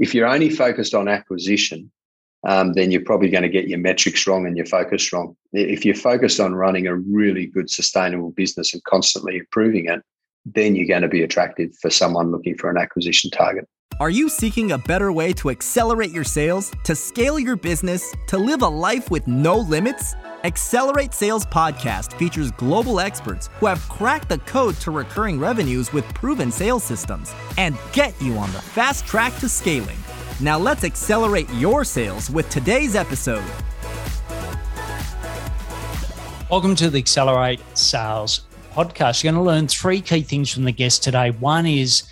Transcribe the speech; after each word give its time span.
if 0.00 0.14
you're 0.14 0.26
only 0.26 0.50
focused 0.50 0.94
on 0.94 1.06
acquisition, 1.06 1.92
um, 2.48 2.72
then 2.72 2.90
you're 2.90 3.04
probably 3.04 3.28
going 3.28 3.42
to 3.42 3.50
get 3.50 3.68
your 3.68 3.78
metrics 3.78 4.26
wrong 4.26 4.46
and 4.46 4.56
your 4.56 4.66
focus 4.66 5.12
wrong. 5.12 5.36
If 5.52 5.84
you're 5.84 5.94
focused 5.94 6.40
on 6.40 6.54
running 6.54 6.86
a 6.86 6.96
really 6.96 7.46
good, 7.46 7.70
sustainable 7.70 8.30
business 8.30 8.72
and 8.72 8.82
constantly 8.84 9.36
improving 9.36 9.86
it, 9.86 10.00
then 10.46 10.74
you're 10.74 10.88
going 10.88 11.02
to 11.02 11.08
be 11.08 11.22
attractive 11.22 11.70
for 11.82 11.90
someone 11.90 12.30
looking 12.30 12.56
for 12.56 12.70
an 12.70 12.78
acquisition 12.78 13.30
target. 13.30 13.66
Are 14.00 14.08
you 14.08 14.30
seeking 14.30 14.72
a 14.72 14.78
better 14.78 15.12
way 15.12 15.34
to 15.34 15.50
accelerate 15.50 16.10
your 16.10 16.24
sales, 16.24 16.72
to 16.84 16.96
scale 16.96 17.38
your 17.38 17.56
business, 17.56 18.14
to 18.28 18.38
live 18.38 18.62
a 18.62 18.68
life 18.68 19.10
with 19.10 19.28
no 19.28 19.58
limits? 19.58 20.14
Accelerate 20.42 21.12
Sales 21.12 21.44
Podcast 21.44 22.14
features 22.14 22.50
global 22.52 22.98
experts 22.98 23.50
who 23.58 23.66
have 23.66 23.86
cracked 23.90 24.30
the 24.30 24.38
code 24.38 24.74
to 24.76 24.90
recurring 24.90 25.38
revenues 25.38 25.92
with 25.92 26.06
proven 26.14 26.50
sales 26.50 26.82
systems 26.82 27.34
and 27.58 27.76
get 27.92 28.18
you 28.22 28.38
on 28.38 28.50
the 28.52 28.62
fast 28.62 29.06
track 29.06 29.36
to 29.40 29.50
scaling. 29.50 29.98
Now 30.40 30.58
let's 30.58 30.82
accelerate 30.82 31.46
your 31.50 31.84
sales 31.84 32.30
with 32.30 32.48
today's 32.48 32.96
episode. 32.96 33.44
Welcome 36.50 36.74
to 36.76 36.88
the 36.88 36.96
Accelerate 36.96 37.60
Sales 37.76 38.46
Podcast. 38.72 39.22
You're 39.22 39.34
going 39.34 39.44
to 39.44 39.46
learn 39.46 39.68
three 39.68 40.00
key 40.00 40.22
things 40.22 40.50
from 40.50 40.64
the 40.64 40.72
guest 40.72 41.02
today. 41.02 41.32
One 41.32 41.66
is 41.66 42.04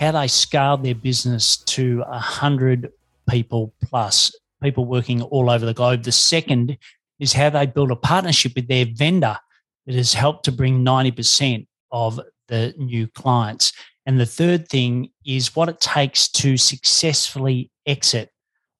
how 0.00 0.10
they 0.10 0.26
scaled 0.26 0.82
their 0.82 0.96
business 0.96 1.58
to 1.58 2.00
100 2.00 2.90
people 3.30 3.72
plus, 3.84 4.34
people 4.60 4.86
working 4.86 5.22
all 5.22 5.48
over 5.48 5.64
the 5.64 5.72
globe. 5.72 6.02
The 6.02 6.10
second 6.10 6.78
is 7.18 7.32
how 7.32 7.50
they 7.50 7.66
build 7.66 7.90
a 7.90 7.96
partnership 7.96 8.52
with 8.54 8.68
their 8.68 8.86
vendor 8.94 9.36
that 9.86 9.94
has 9.94 10.14
helped 10.14 10.44
to 10.44 10.52
bring 10.52 10.84
90% 10.84 11.66
of 11.92 12.20
the 12.48 12.74
new 12.76 13.06
clients. 13.08 13.72
And 14.04 14.20
the 14.20 14.26
third 14.26 14.68
thing 14.68 15.10
is 15.24 15.56
what 15.56 15.68
it 15.68 15.80
takes 15.80 16.28
to 16.28 16.56
successfully 16.56 17.70
exit 17.86 18.30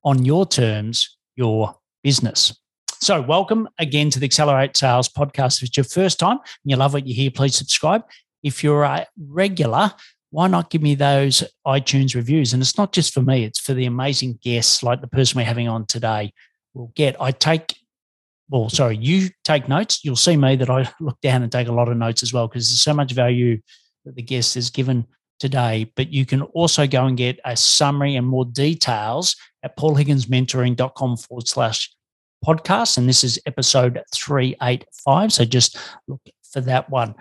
on 0.04 0.24
your 0.24 0.46
terms 0.46 1.16
your 1.36 1.74
business. 2.02 2.58
So, 3.00 3.20
welcome 3.20 3.68
again 3.78 4.08
to 4.10 4.18
the 4.18 4.24
Accelerate 4.24 4.76
Sales 4.76 5.08
podcast. 5.08 5.58
If 5.58 5.68
it's 5.68 5.76
your 5.76 5.84
first 5.84 6.18
time 6.18 6.38
and 6.38 6.64
you 6.64 6.76
love 6.76 6.94
what 6.94 7.06
you 7.06 7.14
hear, 7.14 7.30
please 7.30 7.54
subscribe. 7.54 8.02
If 8.42 8.64
you're 8.64 8.84
a 8.84 9.06
regular, 9.18 9.92
why 10.30 10.48
not 10.48 10.70
give 10.70 10.82
me 10.82 10.94
those 10.94 11.44
iTunes 11.66 12.14
reviews? 12.14 12.52
And 12.52 12.62
it's 12.62 12.78
not 12.78 12.92
just 12.92 13.12
for 13.12 13.22
me, 13.22 13.44
it's 13.44 13.60
for 13.60 13.74
the 13.74 13.86
amazing 13.86 14.38
guests 14.42 14.82
like 14.82 15.00
the 15.00 15.08
person 15.08 15.38
we're 15.38 15.44
having 15.44 15.68
on 15.68 15.86
today 15.86 16.32
will 16.74 16.92
get. 16.94 17.20
I 17.20 17.32
take, 17.32 17.76
well, 18.48 18.68
sorry, 18.68 18.96
you 18.96 19.30
take 19.44 19.68
notes. 19.68 20.04
You'll 20.04 20.16
see 20.16 20.36
me 20.36 20.56
that 20.56 20.70
I 20.70 20.88
look 21.00 21.20
down 21.20 21.42
and 21.42 21.50
take 21.50 21.68
a 21.68 21.72
lot 21.72 21.88
of 21.88 21.96
notes 21.96 22.22
as 22.22 22.32
well 22.32 22.48
because 22.48 22.68
there's 22.68 22.80
so 22.80 22.94
much 22.94 23.12
value 23.12 23.60
that 24.04 24.14
the 24.14 24.22
guest 24.22 24.54
has 24.54 24.70
given 24.70 25.06
today. 25.38 25.92
But 25.96 26.12
you 26.12 26.24
can 26.26 26.42
also 26.42 26.86
go 26.86 27.06
and 27.06 27.16
get 27.16 27.40
a 27.44 27.56
summary 27.56 28.16
and 28.16 28.26
more 28.26 28.44
details 28.44 29.36
at 29.62 29.76
paulhigginsmentoring.com 29.76 31.16
forward 31.16 31.48
slash 31.48 31.90
podcast. 32.44 32.98
And 32.98 33.08
this 33.08 33.24
is 33.24 33.38
episode 33.46 34.02
385. 34.14 35.32
So 35.32 35.44
just 35.44 35.76
look 36.06 36.20
for 36.52 36.60
that 36.62 36.88
one. 36.88 37.14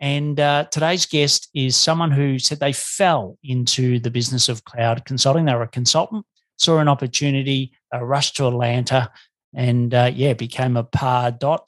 And 0.00 0.38
uh, 0.38 0.66
today's 0.70 1.06
guest 1.06 1.48
is 1.54 1.74
someone 1.76 2.10
who 2.10 2.38
said 2.38 2.60
they 2.60 2.72
fell 2.72 3.38
into 3.42 3.98
the 3.98 4.10
business 4.10 4.48
of 4.48 4.64
cloud 4.64 5.04
consulting. 5.06 5.46
They 5.46 5.54
were 5.54 5.62
a 5.62 5.68
consultant, 5.68 6.26
saw 6.58 6.78
an 6.78 6.88
opportunity, 6.88 7.72
rushed 7.98 8.36
to 8.36 8.48
Atlanta, 8.48 9.10
and 9.56 9.92
uh, 9.92 10.12
yeah, 10.14 10.34
became 10.34 10.76
a 10.76 10.84
Pardot 10.84 11.66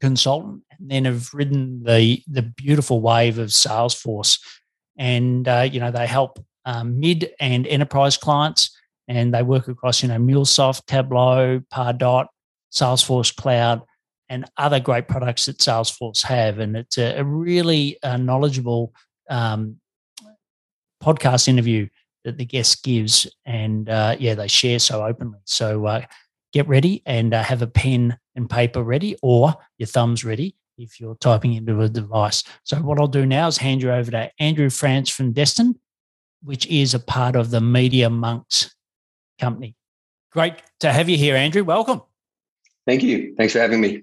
consultant. 0.00 0.62
And 0.70 0.90
then 0.90 1.04
have 1.04 1.34
ridden 1.34 1.82
the 1.82 2.22
the 2.28 2.42
beautiful 2.42 3.00
wave 3.00 3.38
of 3.38 3.48
Salesforce, 3.48 4.38
and 4.96 5.46
uh, 5.46 5.68
you 5.70 5.80
know 5.80 5.90
they 5.90 6.06
help 6.06 6.38
um, 6.64 7.00
mid 7.00 7.30
and 7.40 7.66
enterprise 7.66 8.16
clients, 8.16 8.74
and 9.08 9.34
they 9.34 9.42
work 9.42 9.68
across 9.68 10.02
you 10.02 10.08
know 10.08 10.18
MuleSoft, 10.18 10.86
Tableau, 10.86 11.60
Pardot, 11.72 12.26
Salesforce 12.72 13.34
Cloud 13.34 13.82
and 14.28 14.44
other 14.56 14.80
great 14.80 15.08
products 15.08 15.46
that 15.46 15.58
Salesforce 15.58 16.22
have. 16.22 16.58
And 16.58 16.76
it's 16.76 16.98
a, 16.98 17.18
a 17.18 17.24
really 17.24 17.98
uh, 18.02 18.16
knowledgeable 18.16 18.92
um, 19.30 19.80
podcast 21.02 21.48
interview 21.48 21.88
that 22.24 22.36
the 22.36 22.44
guest 22.44 22.84
gives. 22.84 23.26
And 23.46 23.88
uh, 23.88 24.16
yeah, 24.18 24.34
they 24.34 24.48
share 24.48 24.78
so 24.78 25.04
openly. 25.04 25.38
So 25.44 25.86
uh, 25.86 26.02
get 26.52 26.68
ready 26.68 27.02
and 27.06 27.34
uh, 27.34 27.42
have 27.42 27.62
a 27.62 27.66
pen 27.66 28.18
and 28.34 28.48
paper 28.48 28.82
ready 28.82 29.16
or 29.22 29.54
your 29.78 29.86
thumbs 29.86 30.24
ready 30.24 30.54
if 30.78 31.00
you're 31.00 31.16
typing 31.16 31.54
into 31.54 31.80
a 31.80 31.88
device. 31.88 32.44
So 32.64 32.76
what 32.78 33.00
I'll 33.00 33.08
do 33.08 33.26
now 33.26 33.48
is 33.48 33.58
hand 33.58 33.82
you 33.82 33.90
over 33.90 34.10
to 34.12 34.30
Andrew 34.38 34.70
France 34.70 35.10
from 35.10 35.32
Destined, 35.32 35.78
which 36.42 36.66
is 36.66 36.94
a 36.94 37.00
part 37.00 37.36
of 37.36 37.50
the 37.50 37.60
Media 37.60 38.08
Monks 38.08 38.74
company. 39.40 39.74
Great 40.32 40.54
to 40.80 40.92
have 40.92 41.08
you 41.08 41.16
here, 41.16 41.34
Andrew. 41.34 41.64
Welcome. 41.64 42.02
Thank 42.86 43.02
you. 43.02 43.34
Thanks 43.36 43.52
for 43.52 43.60
having 43.60 43.80
me. 43.80 44.02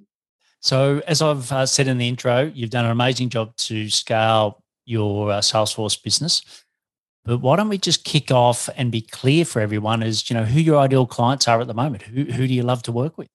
So, 0.59 1.01
as 1.07 1.21
I've 1.21 1.51
uh, 1.51 1.65
said 1.65 1.87
in 1.87 1.97
the 1.97 2.07
intro, 2.07 2.51
you've 2.53 2.71
done 2.71 2.85
an 2.85 2.91
amazing 2.91 3.29
job 3.29 3.55
to 3.57 3.89
scale 3.89 4.63
your 4.85 5.31
uh, 5.31 5.39
Salesforce 5.39 6.01
business. 6.01 6.64
But 7.25 7.39
why 7.39 7.55
don't 7.55 7.69
we 7.69 7.79
just 7.79 8.03
kick 8.03 8.29
off 8.29 8.69
and 8.77 8.91
be 8.91 9.01
clear 9.01 9.45
for 9.45 9.59
everyone 9.59 10.03
as 10.03 10.29
you 10.29 10.35
know 10.35 10.45
who 10.45 10.59
your 10.59 10.77
ideal 10.77 11.07
clients 11.07 11.47
are 11.47 11.59
at 11.59 11.67
the 11.67 11.73
moment? 11.73 12.03
Who 12.03 12.25
who 12.25 12.47
do 12.47 12.53
you 12.53 12.63
love 12.63 12.83
to 12.83 12.91
work 12.91 13.17
with? 13.17 13.27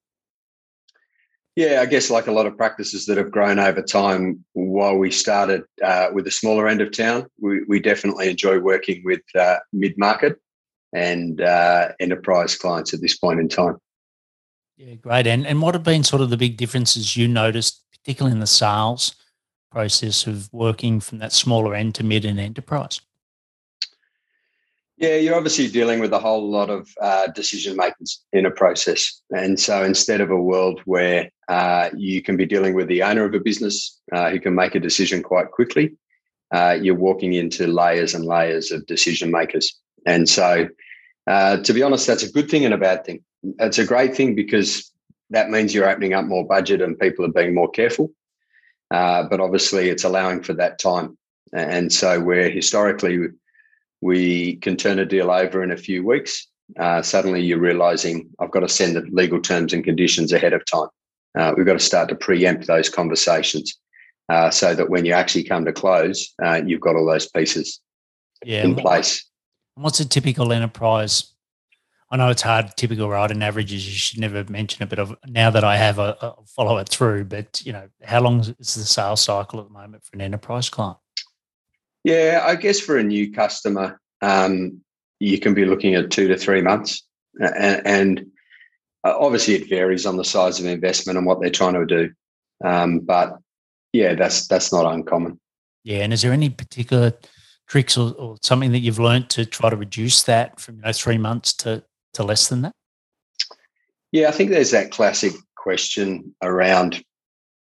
Yeah, 1.56 1.80
I 1.82 1.86
guess 1.86 2.08
like 2.08 2.28
a 2.28 2.32
lot 2.32 2.46
of 2.46 2.56
practices 2.56 3.06
that 3.06 3.18
have 3.18 3.32
grown 3.32 3.58
over 3.58 3.82
time, 3.82 4.44
while 4.52 4.96
we 4.96 5.10
started 5.10 5.64
uh, 5.84 6.08
with 6.12 6.24
the 6.24 6.30
smaller 6.30 6.68
end 6.68 6.80
of 6.80 6.96
town, 6.96 7.26
we, 7.40 7.64
we 7.64 7.80
definitely 7.80 8.30
enjoy 8.30 8.60
working 8.60 9.02
with 9.04 9.20
uh, 9.34 9.56
mid 9.72 9.98
market 9.98 10.40
and 10.94 11.40
uh, 11.40 11.88
enterprise 11.98 12.56
clients 12.56 12.94
at 12.94 13.00
this 13.00 13.18
point 13.18 13.40
in 13.40 13.48
time. 13.48 13.76
Yeah, 14.76 14.94
great. 14.94 15.26
And 15.26 15.44
and 15.44 15.60
what 15.60 15.74
have 15.74 15.82
been 15.82 16.04
sort 16.04 16.22
of 16.22 16.30
the 16.30 16.36
big 16.36 16.56
differences 16.56 17.16
you 17.16 17.26
noticed, 17.26 17.82
particularly 17.90 18.34
in 18.34 18.40
the 18.40 18.46
sales 18.46 19.16
process 19.72 20.28
of 20.28 20.48
working 20.52 21.00
from 21.00 21.18
that 21.18 21.32
smaller 21.32 21.74
end 21.74 21.96
to 21.96 22.04
mid 22.04 22.24
and 22.24 22.38
enterprise? 22.38 23.00
Yeah, 25.00 25.16
you're 25.16 25.34
obviously 25.34 25.68
dealing 25.68 25.98
with 25.98 26.12
a 26.12 26.18
whole 26.18 26.48
lot 26.48 26.70
of 26.70 26.88
uh, 27.00 27.26
decision 27.28 27.76
makers 27.76 28.22
in 28.32 28.46
a 28.46 28.50
process. 28.50 29.20
And 29.30 29.58
so 29.58 29.82
instead 29.82 30.20
of 30.20 30.30
a 30.30 30.40
world 30.40 30.80
where 30.84 31.30
uh, 31.48 31.90
you 31.96 32.22
can 32.22 32.36
be 32.36 32.46
dealing 32.46 32.74
with 32.74 32.86
the 32.86 33.02
owner 33.02 33.24
of 33.24 33.34
a 33.34 33.40
business 33.40 33.98
uh, 34.12 34.30
who 34.30 34.38
can 34.38 34.54
make 34.54 34.74
a 34.74 34.80
decision 34.80 35.22
quite 35.22 35.50
quickly, 35.50 35.96
uh, 36.54 36.76
you're 36.80 36.94
walking 36.94 37.32
into 37.32 37.66
layers 37.66 38.14
and 38.14 38.24
layers 38.24 38.70
of 38.70 38.86
decision 38.86 39.30
makers. 39.32 39.74
And 40.06 40.28
so, 40.28 40.68
uh, 41.26 41.56
to 41.58 41.72
be 41.72 41.82
honest, 41.82 42.06
that's 42.06 42.22
a 42.22 42.30
good 42.30 42.50
thing 42.50 42.64
and 42.64 42.74
a 42.74 42.78
bad 42.78 43.04
thing 43.04 43.24
it's 43.42 43.78
a 43.78 43.86
great 43.86 44.14
thing 44.14 44.34
because 44.34 44.90
that 45.30 45.50
means 45.50 45.74
you're 45.74 45.88
opening 45.88 46.12
up 46.12 46.26
more 46.26 46.46
budget 46.46 46.82
and 46.82 46.98
people 46.98 47.24
are 47.24 47.32
being 47.32 47.54
more 47.54 47.70
careful. 47.70 48.10
Uh, 48.90 49.22
but 49.28 49.40
obviously, 49.40 49.88
it's 49.88 50.04
allowing 50.04 50.42
for 50.42 50.52
that 50.54 50.78
time. 50.78 51.16
And 51.52 51.92
so, 51.92 52.20
where 52.20 52.50
historically 52.50 53.28
we 54.00 54.56
can 54.56 54.76
turn 54.76 54.98
a 54.98 55.04
deal 55.04 55.30
over 55.30 55.62
in 55.62 55.70
a 55.70 55.76
few 55.76 56.04
weeks, 56.04 56.46
uh, 56.78 57.02
suddenly 57.02 57.42
you're 57.42 57.58
realizing 57.58 58.30
I've 58.38 58.50
got 58.50 58.60
to 58.60 58.68
send 58.68 58.96
the 58.96 59.02
legal 59.10 59.40
terms 59.40 59.72
and 59.72 59.84
conditions 59.84 60.32
ahead 60.32 60.52
of 60.52 60.64
time. 60.64 60.88
Uh, 61.38 61.52
we've 61.56 61.66
got 61.66 61.74
to 61.74 61.78
start 61.78 62.08
to 62.08 62.14
preempt 62.14 62.66
those 62.66 62.88
conversations 62.88 63.78
uh, 64.28 64.50
so 64.50 64.74
that 64.74 64.90
when 64.90 65.04
you 65.04 65.12
actually 65.12 65.44
come 65.44 65.64
to 65.64 65.72
close, 65.72 66.32
uh, 66.42 66.60
you've 66.64 66.80
got 66.80 66.96
all 66.96 67.06
those 67.06 67.28
pieces 67.28 67.80
yeah, 68.44 68.64
in 68.64 68.74
place. 68.74 69.24
What's 69.74 70.00
a 70.00 70.08
typical 70.08 70.52
enterprise 70.52 71.32
I 72.12 72.16
know 72.16 72.28
it's 72.28 72.42
hard. 72.42 72.76
Typical 72.76 73.08
riding 73.08 73.42
averages. 73.42 73.86
You 73.86 73.92
should 73.94 74.18
never 74.18 74.44
mention 74.50 74.82
it, 74.82 74.88
but 74.88 75.16
now 75.28 75.50
that 75.50 75.62
I 75.62 75.76
have, 75.76 75.98
I'll 75.98 76.44
follow 76.48 76.78
it 76.78 76.88
through. 76.88 77.24
But 77.24 77.62
you 77.64 77.72
know, 77.72 77.88
how 78.02 78.20
long 78.20 78.40
is 78.40 78.74
the 78.74 78.84
sales 78.84 79.22
cycle 79.22 79.60
at 79.60 79.66
the 79.66 79.72
moment 79.72 80.04
for 80.04 80.16
an 80.16 80.20
enterprise 80.20 80.68
client? 80.68 80.98
Yeah, 82.04 82.42
I 82.44 82.54
guess 82.56 82.80
for 82.80 82.96
a 82.96 83.02
new 83.02 83.32
customer, 83.32 84.00
um, 84.22 84.80
you 85.18 85.38
can 85.38 85.54
be 85.54 85.64
looking 85.64 85.94
at 85.94 86.10
two 86.10 86.28
to 86.28 86.36
three 86.36 86.62
months, 86.62 87.06
and, 87.38 87.86
and 87.86 88.26
uh, 89.04 89.14
obviously 89.18 89.54
it 89.54 89.68
varies 89.68 90.06
on 90.06 90.16
the 90.16 90.24
size 90.24 90.58
of 90.58 90.66
investment 90.66 91.18
and 91.18 91.26
what 91.26 91.40
they're 91.40 91.50
trying 91.50 91.74
to 91.74 91.86
do. 91.86 92.10
Um, 92.64 93.00
but 93.00 93.38
yeah, 93.92 94.14
that's 94.14 94.46
that's 94.46 94.72
not 94.72 94.86
uncommon. 94.86 95.38
Yeah, 95.84 95.98
and 95.98 96.12
is 96.12 96.22
there 96.22 96.32
any 96.32 96.50
particular 96.50 97.12
tricks 97.66 97.96
or, 97.96 98.12
or, 98.14 98.36
something 98.42 98.72
that 98.72 98.80
you've 98.80 98.98
learned 98.98 99.30
to 99.30 99.46
try 99.46 99.70
to 99.70 99.76
reduce 99.76 100.24
that 100.24 100.58
from 100.58 100.76
you 100.76 100.82
know 100.82 100.92
three 100.92 101.18
months 101.18 101.52
to 101.54 101.84
to 102.14 102.22
less 102.22 102.48
than 102.48 102.62
that? 102.62 102.74
Yeah, 104.12 104.28
I 104.28 104.32
think 104.32 104.50
there's 104.50 104.72
that 104.72 104.90
classic 104.90 105.32
question 105.56 106.34
around 106.42 107.02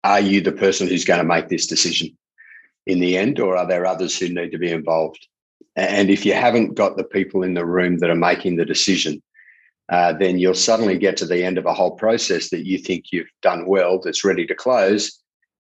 are 0.04 0.20
you 0.20 0.40
the 0.40 0.52
person 0.52 0.88
who's 0.88 1.04
going 1.04 1.20
to 1.20 1.24
make 1.24 1.48
this 1.48 1.66
decision 1.66 2.16
in 2.86 3.00
the 3.00 3.16
end, 3.16 3.38
or 3.38 3.56
are 3.56 3.66
there 3.66 3.86
others 3.86 4.18
who 4.18 4.28
need 4.28 4.50
to 4.52 4.58
be 4.58 4.70
involved? 4.70 5.26
And 5.76 6.10
if 6.10 6.26
you 6.26 6.34
haven't 6.34 6.74
got 6.74 6.96
the 6.96 7.04
people 7.04 7.42
in 7.42 7.54
the 7.54 7.64
room 7.64 7.98
that 7.98 8.10
are 8.10 8.14
making 8.14 8.56
the 8.56 8.64
decision, 8.64 9.22
uh, 9.90 10.12
then 10.12 10.38
you'll 10.38 10.54
suddenly 10.54 10.98
get 10.98 11.16
to 11.18 11.26
the 11.26 11.44
end 11.44 11.58
of 11.58 11.66
a 11.66 11.74
whole 11.74 11.92
process 11.92 12.50
that 12.50 12.66
you 12.66 12.78
think 12.78 13.06
you've 13.10 13.30
done 13.42 13.66
well, 13.66 14.00
that's 14.00 14.24
ready 14.24 14.46
to 14.46 14.54
close. 14.54 15.18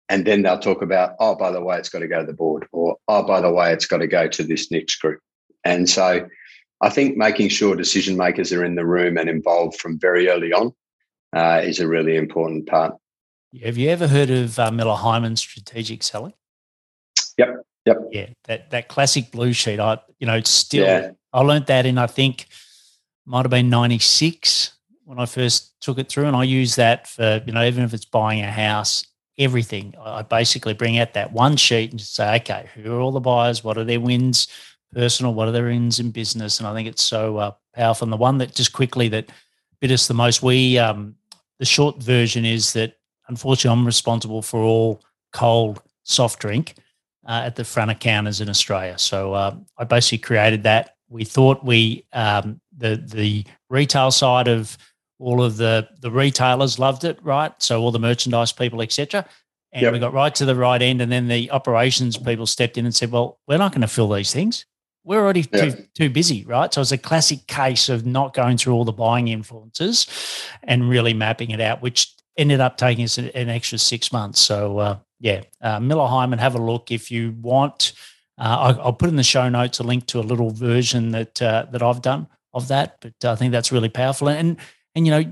And 0.10 0.26
then 0.26 0.42
they'll 0.42 0.60
talk 0.60 0.82
about, 0.82 1.16
oh, 1.20 1.36
by 1.36 1.52
the 1.52 1.62
way, 1.62 1.78
it's 1.78 1.90
got 1.90 2.00
to 2.00 2.08
go 2.08 2.20
to 2.20 2.26
the 2.26 2.34
board, 2.34 2.68
or 2.72 2.98
oh, 3.08 3.24
by 3.24 3.40
the 3.40 3.52
way, 3.52 3.72
it's 3.72 3.86
got 3.86 4.00
to 4.00 4.08
go 4.08 4.28
to 4.28 4.44
this 4.44 4.70
next 4.70 4.98
group. 4.98 5.20
And 5.64 5.90
so 5.90 6.28
I 6.82 6.90
think 6.90 7.16
making 7.16 7.50
sure 7.50 7.76
decision 7.76 8.18
makers 8.18 8.52
are 8.52 8.66
in 8.66 8.76
the 8.76 8.86
room 8.86 9.18
and 9.18 9.30
involved 9.30 9.80
from 9.80 10.00
very 10.00 10.28
early 10.28 10.52
on 10.52 10.74
uh, 11.34 11.62
is 11.64 11.80
a 11.80 11.88
really 11.88 12.18
important 12.18 12.68
part. 12.68 12.96
Have 13.64 13.78
you 13.78 13.90
ever 13.90 14.08
heard 14.08 14.30
of 14.30 14.58
uh, 14.58 14.72
Miller 14.72 14.96
Heiman 14.98 15.38
strategic 15.38 16.04
selling? 16.04 16.34
Yep. 17.86 18.10
Yeah, 18.12 18.28
that 18.46 18.70
that 18.72 18.88
classic 18.88 19.32
blue 19.32 19.54
sheet. 19.54 19.80
I 19.80 20.00
you 20.20 20.28
know 20.28 20.40
still 20.42 20.86
yeah. 20.86 21.12
I 21.34 21.42
learned 21.42 21.66
that 21.68 21.86
in 21.86 21.98
I 21.98 22.08
think 22.08 22.48
might 23.26 23.44
have 23.44 23.50
been 23.52 23.70
ninety 23.70 24.00
six 24.00 24.74
when 25.06 25.20
I 25.20 25.26
first 25.26 25.80
took 25.82 25.98
it 25.98 26.08
through, 26.10 26.26
and 26.26 26.36
I 26.36 26.44
use 26.44 26.76
that 26.76 27.08
for 27.08 27.42
you 27.46 27.54
know 27.54 27.66
even 27.66 27.84
if 27.84 27.94
it's 27.94 28.06
buying 28.06 28.42
a 28.42 28.52
house, 28.52 29.06
everything. 29.38 29.96
I 30.00 30.22
basically 30.22 30.74
bring 30.74 31.00
out 31.00 31.14
that 31.14 31.34
one 31.34 31.58
sheet 31.58 31.92
and 31.92 32.00
just 32.00 32.16
say, 32.16 32.36
okay, 32.38 32.70
who 32.76 32.94
are 32.94 33.00
all 33.00 33.12
the 33.12 33.20
buyers? 33.20 33.64
What 33.64 33.78
are 33.78 33.84
their 33.84 34.00
wins? 34.00 34.48
Personal, 34.94 35.34
what 35.34 35.48
are 35.48 35.52
their 35.52 35.66
wins 35.66 36.00
in 36.00 36.12
business? 36.12 36.60
And 36.60 36.68
I 36.68 36.74
think 36.74 36.88
it's 36.88 37.02
so 37.02 37.38
uh, 37.38 37.52
powerful. 37.74 38.06
And 38.06 38.14
the 38.14 38.18
one 38.18 38.38
that 38.40 38.54
just 38.54 38.74
quickly 38.74 39.08
that 39.10 39.32
bit 39.80 39.90
us 39.90 40.08
the 40.08 40.14
most, 40.14 40.44
we 40.44 40.78
um, 40.78 41.16
the 41.60 41.66
short 41.66 42.04
version 42.04 42.46
is 42.46 42.74
that 42.74 42.98
unfortunately 43.28 43.80
I'm 43.80 43.86
responsible 43.86 44.42
for 44.42 44.60
all 44.62 45.02
cold 45.32 45.82
soft 46.04 46.40
drink 46.40 46.76
uh, 47.26 47.44
at 47.46 47.56
the 47.56 47.64
front 47.64 47.92
of 47.92 48.00
counters 48.00 48.42
in 48.42 48.50
Australia. 48.50 48.98
So 48.98 49.34
uh, 49.34 49.56
I 49.78 49.84
basically 49.84 50.20
created 50.20 50.64
that. 50.64 50.96
We 51.10 51.24
thought 51.26 51.64
we 51.64 52.06
um, 52.14 52.62
the 52.76 52.96
the 52.96 53.46
retail 53.70 54.12
side 54.12 54.48
of 54.48 54.78
all 55.20 55.44
of 55.44 55.58
the 55.58 55.88
the 56.00 56.12
retailers 56.12 56.80
loved 56.80 57.04
it, 57.04 57.20
right? 57.22 57.52
So 57.62 57.82
all 57.82 57.92
the 57.92 58.00
merchandise 58.00 58.52
people, 58.52 58.82
etc. 58.82 59.26
And 59.74 59.84
yep. 59.84 59.94
we 59.94 60.00
got 60.00 60.14
right 60.14 60.34
to 60.36 60.46
the 60.46 60.56
right 60.56 60.82
end, 60.82 61.02
and 61.02 61.12
then 61.12 61.28
the 61.28 61.50
operations 61.52 62.18
people 62.18 62.46
stepped 62.46 62.78
in 62.78 62.86
and 62.86 62.94
said, 62.94 63.12
"Well, 63.12 63.40
we're 63.48 63.58
not 63.58 63.72
going 63.72 63.82
to 63.82 63.88
fill 63.88 64.10
these 64.10 64.34
things. 64.34 64.66
We're 65.04 65.22
already 65.22 65.48
yep. 65.52 65.76
too 65.76 65.86
too 65.94 66.10
busy, 66.10 66.44
right?" 66.46 66.74
So 66.74 66.82
it's 66.82 66.92
a 66.92 66.98
classic 66.98 67.48
case 67.48 67.88
of 67.88 68.06
not 68.06 68.34
going 68.34 68.58
through 68.58 68.74
all 68.74 68.86
the 68.86 68.92
buying 68.92 69.28
influences 69.28 70.08
and 70.64 70.90
really 70.90 71.14
mapping 71.14 71.52
it 71.52 71.62
out, 71.62 71.82
which 71.82 72.14
ended 72.38 72.60
up 72.60 72.78
taking 72.78 73.06
us 73.06 73.18
an, 73.18 73.30
an 73.30 73.50
extra 73.50 73.78
six 73.78 74.12
months. 74.12 74.40
So 74.40 74.80
uh, 74.80 74.98
yeah, 75.22 75.44
uh, 75.62 75.80
Miller 75.80 76.08
Heiman, 76.08 76.40
have 76.40 76.56
a 76.56 76.62
look 76.62 76.92
if 76.92 77.12
you 77.12 77.32
want. 77.40 77.94
Uh, 78.40 78.74
I, 78.80 78.86
will 78.86 78.94
put 78.94 79.08
in 79.08 79.16
the 79.16 79.24
show 79.24 79.48
notes 79.50 79.80
a 79.80 79.84
link 79.84 80.08
to 80.08 80.20
a 80.20 80.22
little 80.22 80.50
version 80.50 81.12
that 81.12 81.40
uh, 81.42 81.68
that 81.72 81.84
I've 81.84 82.02
done 82.02 82.28
of 82.54 82.68
that, 82.70 82.98
but 83.00 83.14
I 83.24 83.36
think 83.36 83.52
that's 83.52 83.72
really 83.72 83.88
powerful. 83.88 84.30
And 84.30 84.58
and 84.96 85.06
you 85.06 85.12
know, 85.12 85.24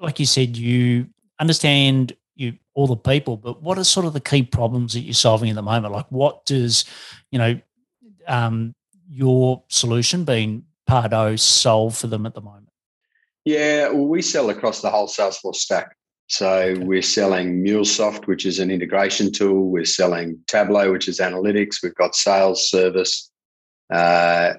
like 0.00 0.18
you 0.18 0.26
said, 0.26 0.56
you 0.56 1.06
understand 1.38 2.12
you 2.34 2.54
all 2.74 2.88
the 2.88 2.96
people, 2.96 3.36
but 3.36 3.62
what 3.62 3.78
are 3.78 3.84
sort 3.84 4.04
of 4.04 4.12
the 4.14 4.20
key 4.20 4.42
problems 4.42 4.94
that 4.94 5.00
you're 5.00 5.14
solving 5.14 5.48
at 5.48 5.54
the 5.54 5.62
moment? 5.62 5.94
Like, 5.94 6.10
what 6.10 6.44
does 6.44 6.84
you 7.30 7.38
know 7.38 7.60
um, 8.26 8.74
your 9.08 9.62
solution 9.68 10.24
being 10.24 10.64
Pardot 10.90 11.38
solve 11.38 11.96
for 11.96 12.08
them 12.08 12.26
at 12.26 12.34
the 12.34 12.40
moment? 12.40 12.68
Yeah, 13.44 13.90
well, 13.90 14.08
we 14.08 14.22
sell 14.22 14.50
across 14.50 14.80
the 14.82 14.90
whole 14.90 15.06
Salesforce 15.06 15.56
stack. 15.56 15.96
So 16.28 16.74
we're 16.80 17.02
selling 17.02 17.62
MuleSoft, 17.62 18.26
which 18.26 18.46
is 18.46 18.58
an 18.58 18.70
integration 18.70 19.30
tool. 19.30 19.68
We're 19.68 19.84
selling 19.84 20.38
Tableau, 20.48 20.90
which 20.90 21.08
is 21.08 21.20
analytics. 21.20 21.82
We've 21.82 21.94
got 21.94 22.16
sales 22.16 22.68
service, 22.68 23.30
uh, 23.92 24.54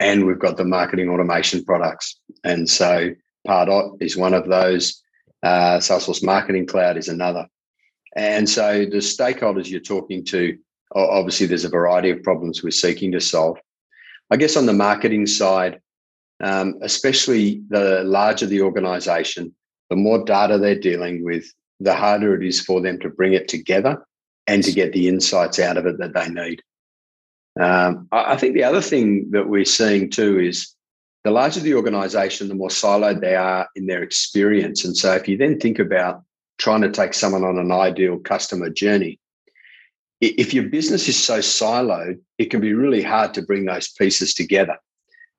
and 0.00 0.26
we've 0.26 0.38
got 0.38 0.56
the 0.56 0.64
marketing 0.64 1.10
automation 1.10 1.64
products. 1.64 2.18
And 2.44 2.68
so 2.68 3.10
Pardot 3.46 3.98
is 4.00 4.16
one 4.16 4.32
of 4.32 4.48
those. 4.48 5.02
Uh, 5.42 5.78
Salesforce 5.78 6.24
Marketing 6.24 6.66
Cloud 6.66 6.96
is 6.96 7.08
another. 7.08 7.46
And 8.16 8.48
so 8.48 8.86
the 8.86 8.96
stakeholders 8.96 9.68
you're 9.68 9.80
talking 9.80 10.24
to, 10.26 10.56
obviously, 10.94 11.46
there's 11.46 11.66
a 11.66 11.68
variety 11.68 12.08
of 12.08 12.22
problems 12.22 12.62
we're 12.62 12.70
seeking 12.70 13.12
to 13.12 13.20
solve. 13.20 13.58
I 14.30 14.36
guess 14.36 14.56
on 14.56 14.64
the 14.64 14.72
marketing 14.72 15.26
side, 15.26 15.80
um, 16.42 16.78
especially 16.80 17.62
the 17.68 18.02
larger 18.04 18.46
the 18.46 18.62
organization, 18.62 19.54
the 19.90 19.96
more 19.96 20.24
data 20.24 20.58
they're 20.58 20.78
dealing 20.78 21.24
with, 21.24 21.46
the 21.80 21.94
harder 21.94 22.34
it 22.34 22.46
is 22.46 22.60
for 22.60 22.80
them 22.80 22.98
to 23.00 23.10
bring 23.10 23.32
it 23.32 23.48
together 23.48 24.04
and 24.46 24.62
to 24.64 24.72
get 24.72 24.92
the 24.92 25.08
insights 25.08 25.58
out 25.58 25.76
of 25.76 25.86
it 25.86 25.98
that 25.98 26.14
they 26.14 26.28
need. 26.28 26.62
Um, 27.60 28.08
I 28.12 28.36
think 28.36 28.54
the 28.54 28.64
other 28.64 28.80
thing 28.80 29.30
that 29.30 29.48
we're 29.48 29.64
seeing 29.64 30.10
too 30.10 30.38
is 30.38 30.74
the 31.24 31.30
larger 31.30 31.60
the 31.60 31.74
organization, 31.74 32.48
the 32.48 32.54
more 32.54 32.68
siloed 32.68 33.20
they 33.20 33.34
are 33.34 33.68
in 33.74 33.86
their 33.86 34.02
experience. 34.02 34.84
And 34.84 34.96
so 34.96 35.12
if 35.14 35.26
you 35.26 35.36
then 35.36 35.58
think 35.58 35.78
about 35.78 36.22
trying 36.58 36.82
to 36.82 36.90
take 36.90 37.14
someone 37.14 37.44
on 37.44 37.58
an 37.58 37.72
ideal 37.72 38.18
customer 38.18 38.70
journey, 38.70 39.18
if 40.20 40.54
your 40.54 40.64
business 40.64 41.08
is 41.08 41.22
so 41.22 41.40
siloed, 41.40 42.20
it 42.38 42.50
can 42.50 42.60
be 42.60 42.74
really 42.74 43.02
hard 43.02 43.34
to 43.34 43.42
bring 43.42 43.64
those 43.64 43.88
pieces 43.88 44.34
together. 44.34 44.76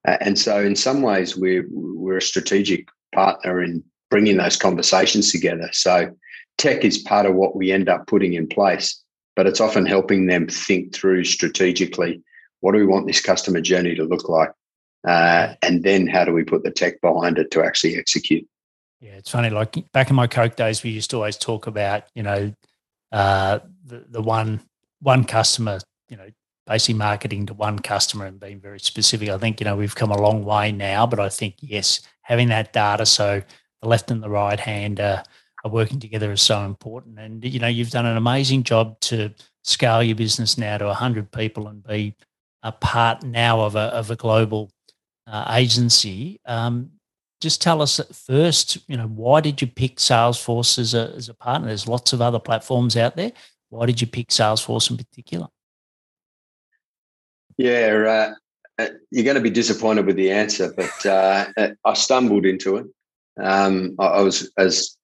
and 0.05 0.37
so 0.37 0.59
in 0.59 0.75
some 0.75 1.01
ways, 1.01 1.37
we're, 1.37 1.65
we're 1.71 2.17
a 2.17 2.21
strategic 2.21 2.87
partner 3.13 3.63
in 3.63 3.83
bringing 4.09 4.37
those 4.37 4.55
conversations 4.55 5.31
together. 5.31 5.69
So 5.73 6.15
tech 6.57 6.83
is 6.83 6.97
part 6.97 7.25
of 7.25 7.35
what 7.35 7.55
we 7.55 7.71
end 7.71 7.89
up 7.89 8.07
putting 8.07 8.33
in 8.33 8.47
place, 8.47 9.01
but 9.35 9.47
it's 9.47 9.61
often 9.61 9.85
helping 9.85 10.27
them 10.27 10.47
think 10.47 10.93
through 10.93 11.23
strategically 11.23 12.21
what 12.61 12.71
do 12.71 12.79
we 12.79 12.85
want 12.85 13.07
this 13.07 13.21
customer 13.21 13.61
journey 13.61 13.95
to 13.95 14.03
look 14.03 14.27
like? 14.29 14.51
Uh, 15.07 15.53
and 15.61 15.83
then 15.83 16.07
how 16.07 16.25
do 16.25 16.33
we 16.33 16.43
put 16.43 16.63
the 16.63 16.71
tech 16.71 16.99
behind 17.01 17.37
it 17.37 17.51
to 17.51 17.63
actually 17.63 17.95
execute? 17.95 18.47
Yeah, 18.99 19.11
it's 19.11 19.29
funny. 19.29 19.49
Like 19.49 19.75
back 19.93 20.09
in 20.09 20.15
my 20.15 20.27
Coke 20.27 20.55
days, 20.55 20.83
we 20.83 20.89
used 20.89 21.11
to 21.11 21.17
always 21.17 21.37
talk 21.37 21.67
about, 21.67 22.05
you 22.15 22.23
know, 22.23 22.53
uh, 23.11 23.59
the, 23.85 24.05
the 24.09 24.21
one 24.21 24.61
one 24.99 25.23
customer, 25.23 25.79
you 26.09 26.17
know, 26.17 26.27
basically 26.65 26.95
marketing 26.95 27.45
to 27.45 27.53
one 27.53 27.77
customer 27.77 28.25
and 28.25 28.39
being 28.39 28.59
very 28.59 28.79
specific. 28.79 29.29
I 29.29 29.37
think, 29.37 29.59
you 29.59 29.65
know, 29.65 29.75
we've 29.75 29.95
come 29.95 30.11
a 30.11 30.19
long 30.19 30.43
way 30.43 30.71
now, 30.71 31.05
but 31.05 31.19
I 31.19 31.29
think, 31.29 31.55
yes, 31.59 32.01
having 32.23 32.49
that 32.49 32.73
data 32.73 33.05
so 33.05 33.43
the 33.81 33.87
left 33.87 34.11
and 34.11 34.21
the 34.21 34.29
right 34.29 34.59
hand 34.59 34.99
are, 34.99 35.23
working 35.65 35.99
together 35.99 36.31
is 36.31 36.41
so 36.41 36.63
important. 36.63 37.19
And 37.19 37.43
you 37.43 37.59
know, 37.59 37.67
you've 37.67 37.89
done 37.89 38.05
an 38.05 38.15
amazing 38.15 38.63
job 38.63 38.97
to 39.01 39.33
scale 39.65 40.01
your 40.01 40.15
business 40.15 40.57
now 40.57 40.77
to 40.77 40.93
hundred 40.93 41.29
people 41.29 41.67
and 41.67 41.83
be 41.83 42.15
a 42.63 42.71
part 42.71 43.23
now 43.23 43.59
of 43.59 43.75
a 43.75 43.79
of 43.79 44.09
a 44.09 44.15
global 44.15 44.71
uh, 45.27 45.53
agency. 45.57 46.39
Um, 46.45 46.91
just 47.41 47.61
tell 47.61 47.81
us 47.81 47.99
first, 48.13 48.77
you 48.87 48.95
know, 48.95 49.07
why 49.07 49.41
did 49.41 49.61
you 49.61 49.67
pick 49.67 49.97
Salesforce 49.97 50.79
as 50.79 50.93
a 50.93 51.13
as 51.17 51.27
a 51.27 51.33
partner? 51.33 51.67
There's 51.67 51.85
lots 51.85 52.13
of 52.13 52.21
other 52.21 52.39
platforms 52.39 52.95
out 52.95 53.17
there. 53.17 53.33
Why 53.67 53.87
did 53.87 53.99
you 53.99 54.07
pick 54.07 54.29
Salesforce 54.29 54.89
in 54.89 54.95
particular? 54.95 55.47
Yeah, 57.57 58.31
uh, 58.79 58.87
you're 59.11 59.25
going 59.25 59.35
to 59.35 59.41
be 59.41 59.49
disappointed 59.49 60.05
with 60.05 60.15
the 60.15 60.31
answer, 60.31 60.73
but 60.77 61.05
uh, 61.05 61.47
I 61.83 61.93
stumbled 61.93 62.45
into 62.45 62.77
it. 62.77 62.85
Um, 63.41 63.95
I, 63.99 64.05
I, 64.05 64.21
was, 64.21 64.51
as 64.57 64.97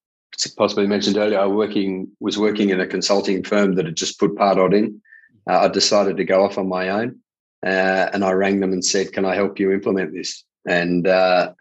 possibly 0.58 0.88
mentioned 0.88 1.18
earlier, 1.18 1.40
I 1.40 1.48
working 1.48 2.10
was 2.20 2.38
working 2.38 2.70
in 2.70 2.82
a 2.82 2.88
consulting 2.88 3.44
firm 3.44 3.76
that 3.76 3.86
had 3.86 3.96
just 3.96 4.20
put 4.20 4.36
Pardot 4.36 4.76
in. 4.76 5.02
Uh, 5.50 5.60
I 5.60 5.68
decided 5.68 6.18
to 6.18 6.24
go 6.24 6.44
off 6.44 6.58
on 6.58 6.68
my 6.68 6.90
own, 6.90 7.20
uh, 7.66 8.10
and 8.14 8.24
I 8.24 8.32
rang 8.32 8.60
them 8.60 8.74
and 8.74 8.84
said, 8.84 9.14
"Can 9.14 9.26
I 9.26 9.36
help 9.36 9.60
you 9.60 9.72
implement 9.72 10.14
this?" 10.14 10.44
And 10.68 11.08
uh, 11.08 11.54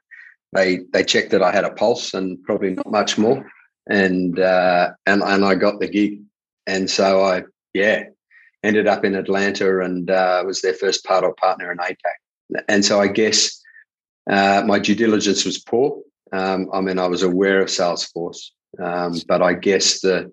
they 0.53 0.81
they 0.93 1.05
checked 1.05 1.31
that 1.31 1.43
I 1.43 1.53
had 1.53 1.65
a 1.65 1.73
pulse 1.73 2.15
and 2.15 2.43
probably 2.45 2.71
not 2.71 2.91
much 2.91 3.19
more, 3.19 3.45
and 3.89 4.39
uh, 4.39 4.91
and 5.07 5.23
and 5.23 5.45
I 5.45 5.55
got 5.55 5.81
the 5.81 5.89
gig. 5.89 6.21
And 6.67 6.89
so 6.89 7.25
I 7.25 7.43
yeah 7.75 8.05
ended 8.63 8.87
up 8.87 9.05
in 9.05 9.15
Atlanta 9.15 9.81
and 9.81 10.11
uh, 10.11 10.43
was 10.47 10.61
their 10.61 10.75
first 10.75 11.05
Pardot 11.05 11.37
partner 11.37 11.73
in 11.73 11.79
APAC. 11.79 12.63
And 12.69 12.85
so 12.85 13.01
I 13.01 13.09
guess 13.09 13.61
uh, 14.31 14.63
my 14.67 14.79
due 14.79 14.95
diligence 14.95 15.45
was 15.45 15.59
poor. 15.59 16.01
Um, 16.33 16.69
I 16.73 16.81
mean, 16.81 16.99
I 16.99 17.07
was 17.07 17.23
aware 17.23 17.61
of 17.61 17.69
Salesforce, 17.69 18.51
um, 18.83 19.21
but 19.29 19.43
I 19.43 19.55
guess 19.55 20.01
the 20.01 20.33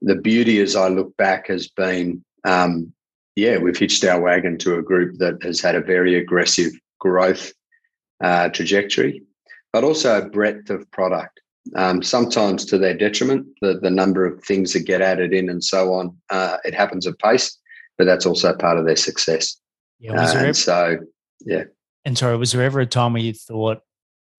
the 0.00 0.16
beauty 0.16 0.60
as 0.60 0.74
I 0.74 0.88
look 0.88 1.16
back 1.16 1.46
has 1.46 1.68
been, 1.68 2.24
um, 2.44 2.92
yeah, 3.36 3.58
we've 3.58 3.76
hitched 3.76 4.04
our 4.04 4.20
wagon 4.20 4.58
to 4.58 4.76
a 4.76 4.82
group 4.82 5.18
that 5.18 5.40
has 5.42 5.60
had 5.60 5.76
a 5.76 5.80
very 5.80 6.16
aggressive 6.16 6.72
growth 6.98 7.52
uh, 8.22 8.48
trajectory, 8.48 9.22
but 9.72 9.84
also 9.84 10.20
a 10.20 10.28
breadth 10.28 10.70
of 10.70 10.90
product. 10.90 11.40
Um, 11.76 12.02
sometimes 12.02 12.64
to 12.66 12.78
their 12.78 12.96
detriment, 12.96 13.46
the, 13.60 13.78
the 13.78 13.90
number 13.90 14.26
of 14.26 14.42
things 14.42 14.72
that 14.72 14.80
get 14.80 15.00
added 15.00 15.32
in 15.32 15.48
and 15.48 15.62
so 15.62 15.92
on. 15.92 16.16
Uh, 16.28 16.56
it 16.64 16.74
happens 16.74 17.06
at 17.06 17.16
pace, 17.20 17.56
but 17.96 18.04
that's 18.04 18.26
also 18.26 18.52
part 18.56 18.78
of 18.78 18.84
their 18.84 18.96
success. 18.96 19.56
Yeah, 20.00 20.20
uh, 20.20 20.32
ever, 20.34 20.52
so, 20.54 20.98
yeah. 21.46 21.64
And 22.04 22.18
sorry, 22.18 22.36
was 22.36 22.50
there 22.50 22.62
ever 22.62 22.80
a 22.80 22.86
time 22.86 23.12
where 23.12 23.22
you 23.22 23.32
thought, 23.32 23.78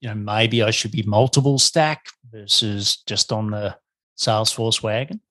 you 0.04 0.10
know, 0.10 0.16
maybe 0.16 0.62
I 0.62 0.72
should 0.72 0.92
be 0.92 1.04
multiple 1.04 1.58
stack 1.58 2.08
versus 2.30 2.98
just 3.08 3.32
on 3.32 3.52
the 3.52 3.78
Salesforce 4.18 4.84
wagon? 4.84 5.22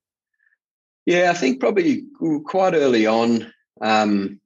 Yeah, 1.05 1.31
I 1.31 1.35
think 1.35 1.61
probably 1.61 2.05
quite 2.47 2.73
early 2.73 3.07
on, 3.07 3.53
um, 3.83 4.41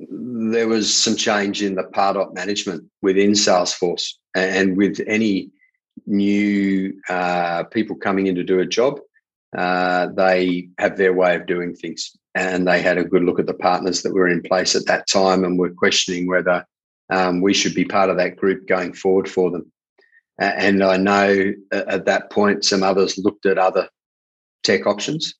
there 0.00 0.68
was 0.68 0.94
some 0.94 1.16
change 1.16 1.62
in 1.62 1.74
the 1.74 1.82
part 1.82 2.16
Pardot 2.16 2.34
management 2.34 2.84
within 3.02 3.32
Salesforce 3.32 4.14
and 4.34 4.74
with 4.76 5.00
any 5.06 5.50
new 6.06 6.94
uh, 7.10 7.64
people 7.64 7.96
coming 7.96 8.26
in 8.26 8.36
to 8.36 8.44
do 8.44 8.60
a 8.60 8.66
job, 8.66 9.00
uh, 9.54 10.06
they 10.16 10.70
have 10.78 10.96
their 10.96 11.12
way 11.12 11.36
of 11.36 11.46
doing 11.46 11.74
things. 11.74 12.16
And 12.34 12.66
they 12.66 12.80
had 12.80 12.96
a 12.96 13.04
good 13.04 13.24
look 13.24 13.38
at 13.38 13.46
the 13.46 13.54
partners 13.54 14.00
that 14.02 14.14
were 14.14 14.28
in 14.28 14.40
place 14.40 14.74
at 14.74 14.86
that 14.86 15.08
time 15.08 15.44
and 15.44 15.58
were 15.58 15.70
questioning 15.70 16.26
whether 16.26 16.64
um, 17.10 17.40
we 17.40 17.54
should 17.54 17.74
be 17.74 17.84
part 17.84 18.10
of 18.10 18.16
that 18.16 18.36
group 18.36 18.66
going 18.66 18.92
forward 18.92 19.28
for 19.28 19.50
them. 19.50 19.70
And 20.38 20.84
I 20.84 20.96
know 20.96 21.52
at 21.72 22.04
that 22.04 22.30
point 22.30 22.64
some 22.64 22.82
others 22.82 23.18
looked 23.18 23.44
at 23.44 23.58
other 23.58 23.88
tech 24.62 24.86
options. 24.86 25.34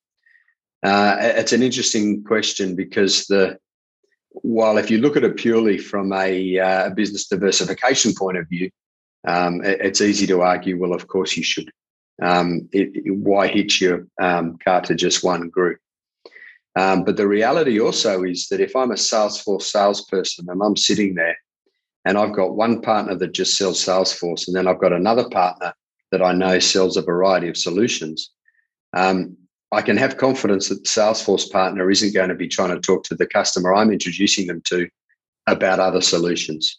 Uh, 0.83 1.17
it's 1.21 1.53
an 1.53 1.63
interesting 1.63 2.25
question 2.25 2.75
because 2.75 3.27
the 3.27 3.59
while 4.43 4.77
if 4.77 4.91
you 4.91 4.99
look 4.99 5.17
at 5.17 5.25
it 5.25 5.37
purely 5.37 5.79
from 5.79 6.13
a 6.13 6.59
uh, 6.59 6.91
business 6.91 7.29
diversification 7.29 8.13
point 8.15 8.39
of 8.39 8.49
view, 8.49 8.71
um, 9.27 9.61
it's 9.65 10.01
easy 10.01 10.27
to 10.27 10.43
argue. 10.43 10.79
Well, 10.79 10.93
of 10.93 11.09
course 11.09 11.37
you 11.37 11.43
should. 11.43 11.71
Um, 12.21 12.69
it, 12.73 12.91
it, 12.95 13.17
why 13.17 13.47
hitch 13.47 13.81
your 13.81 14.07
um, 14.21 14.59
car 14.59 14.81
to 14.83 14.95
just 14.95 15.25
one 15.25 15.49
group? 15.49 15.79
Um, 16.77 17.05
but 17.05 17.17
the 17.17 17.27
reality 17.27 17.81
also 17.81 18.23
is 18.25 18.49
that 18.49 18.61
if 18.61 18.77
I'm 18.77 18.91
a 18.91 18.95
Salesforce 18.95 19.63
salesperson 19.63 20.47
and 20.49 20.63
I'm 20.63 20.77
sitting 20.77 21.15
there 21.15 21.37
and 22.09 22.17
I've 22.17 22.33
got 22.33 22.57
one 22.57 22.81
partner 22.81 23.15
that 23.17 23.33
just 23.33 23.59
sells 23.59 23.85
Salesforce, 23.85 24.47
and 24.47 24.57
then 24.57 24.67
I've 24.67 24.81
got 24.81 24.95
another 24.95 25.29
partner 25.29 25.75
that 26.11 26.23
I 26.23 26.33
know 26.33 26.59
sells 26.59 26.97
a 26.97 27.03
variety 27.03 27.51
of 27.51 27.57
solutions, 27.59 28.31
um, 28.95 29.37
I 29.73 29.83
can 29.83 29.99
have 29.99 30.17
confidence 30.17 30.71
that 30.71 30.85
the 30.85 30.89
Salesforce 30.89 31.53
partner 31.53 31.91
isn't 31.91 32.15
going 32.15 32.31
to 32.31 32.35
be 32.35 32.49
trying 32.49 32.71
to 32.71 32.81
talk 32.81 33.05
to 33.05 33.15
the 33.15 33.27
customer 33.27 33.75
I'm 33.75 33.93
introducing 33.93 34.47
them 34.47 34.63
to 34.69 34.89
about 35.47 35.81
other 35.81 36.01
solutions. 36.01 36.79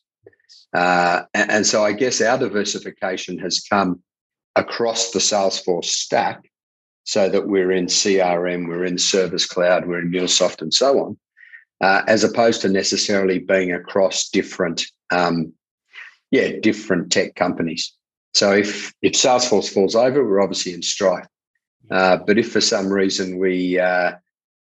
Uh, 0.76 1.22
and, 1.36 1.52
and 1.52 1.66
so 1.68 1.86
I 1.86 1.92
guess 1.92 2.22
our 2.22 2.40
diversification 2.40 3.38
has 3.38 3.60
come 3.60 4.02
across 4.56 5.12
the 5.12 5.20
Salesforce 5.20 5.86
stack 5.86 6.50
so 7.04 7.30
that 7.30 7.48
we're 7.48 7.72
in 7.72 7.86
CRM, 7.86 8.68
we're 8.68 8.86
in 8.86 8.98
Service 8.98 9.46
Cloud, 9.46 9.88
we're 9.88 10.02
in 10.02 10.12
MuleSoft, 10.12 10.64
and 10.64 10.74
so 10.74 11.00
on, 11.02 11.20
uh, 11.82 12.04
as 12.08 12.24
opposed 12.24 12.62
to 12.62 12.70
necessarily 12.70 13.40
being 13.40 13.74
across 13.74 14.30
different, 14.30 14.86
um, 15.12 15.54
yeah, 16.32 16.52
different 16.62 17.12
tech 17.12 17.36
companies. 17.36 17.94
So 18.34 18.54
if 18.54 18.94
if 19.02 19.14
Salesforce 19.14 19.74
falls 19.74 19.96
over, 19.96 20.24
we're 20.24 20.42
obviously 20.42 20.74
in 20.74 20.82
strife. 20.82 21.28
Uh, 21.90 22.18
but 22.18 22.38
if 22.38 22.52
for 22.52 22.62
some 22.62 22.90
reason 22.90 23.40
we 23.40 23.80
uh, 23.80 24.12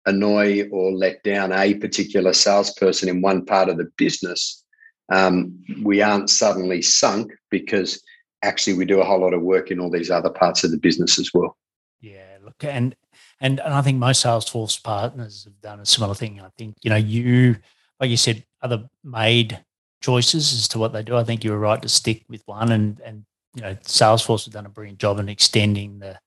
annoy 0.06 0.68
or 0.70 0.92
let 0.92 1.22
down 1.22 1.52
a 1.52 1.74
particular 1.74 2.32
salesperson 2.32 3.08
in 3.08 3.20
one 3.20 3.44
part 3.44 3.68
of 3.68 3.76
the 3.76 3.90
business, 3.96 4.64
um, 5.10 5.58
we 5.82 6.00
aren't 6.00 6.30
suddenly 6.30 6.80
sunk 6.80 7.32
because 7.50 8.02
actually 8.42 8.74
we 8.74 8.84
do 8.84 9.00
a 9.00 9.04
whole 9.04 9.20
lot 9.20 9.34
of 9.34 9.42
work 9.42 9.70
in 9.70 9.80
all 9.80 9.90
these 9.90 10.10
other 10.10 10.30
parts 10.30 10.64
of 10.64 10.70
the 10.70 10.78
business 10.78 11.18
as 11.18 11.30
well. 11.34 11.56
Yeah, 12.00 12.38
look, 12.42 12.62
and 12.64 12.94
and 13.40 13.60
and 13.60 13.72
I 13.74 13.82
think 13.82 13.98
most 13.98 14.24
Salesforce 14.24 14.82
partners 14.82 15.44
have 15.44 15.60
done 15.60 15.80
a 15.80 15.86
similar 15.86 16.14
thing. 16.14 16.40
I 16.40 16.50
think 16.56 16.76
you 16.82 16.90
know 16.90 16.96
you, 16.96 17.56
like 18.00 18.10
you 18.10 18.16
said, 18.16 18.44
other 18.62 18.88
made 19.04 19.58
choices 20.00 20.52
as 20.52 20.68
to 20.68 20.78
what 20.78 20.92
they 20.92 21.02
do. 21.02 21.16
I 21.16 21.24
think 21.24 21.44
you 21.44 21.50
were 21.50 21.58
right 21.58 21.80
to 21.82 21.88
stick 21.88 22.24
with 22.28 22.42
one, 22.46 22.72
and 22.72 23.00
and 23.00 23.24
you 23.54 23.62
know 23.62 23.74
Salesforce 23.76 24.44
have 24.44 24.54
done 24.54 24.66
a 24.66 24.70
brilliant 24.70 24.98
job 24.98 25.18
in 25.18 25.28
extending 25.28 25.98
the 25.98 26.18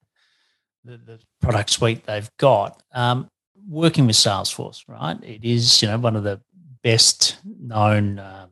the, 0.84 0.96
the 0.96 1.20
product 1.40 1.70
suite 1.70 2.04
they've 2.04 2.30
got. 2.38 2.82
Um, 2.92 3.28
working 3.68 4.06
with 4.06 4.16
Salesforce, 4.16 4.82
right? 4.88 5.22
It 5.22 5.44
is 5.44 5.82
you 5.82 5.88
know 5.88 5.98
one 5.98 6.16
of 6.16 6.24
the 6.24 6.40
best 6.82 7.36
known 7.44 8.18
um, 8.18 8.50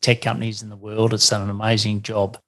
tech 0.00 0.20
companies 0.20 0.62
in 0.62 0.68
the 0.68 0.76
world. 0.76 1.14
It's 1.14 1.28
done 1.28 1.42
an 1.42 1.50
amazing 1.50 2.02
job 2.02 2.38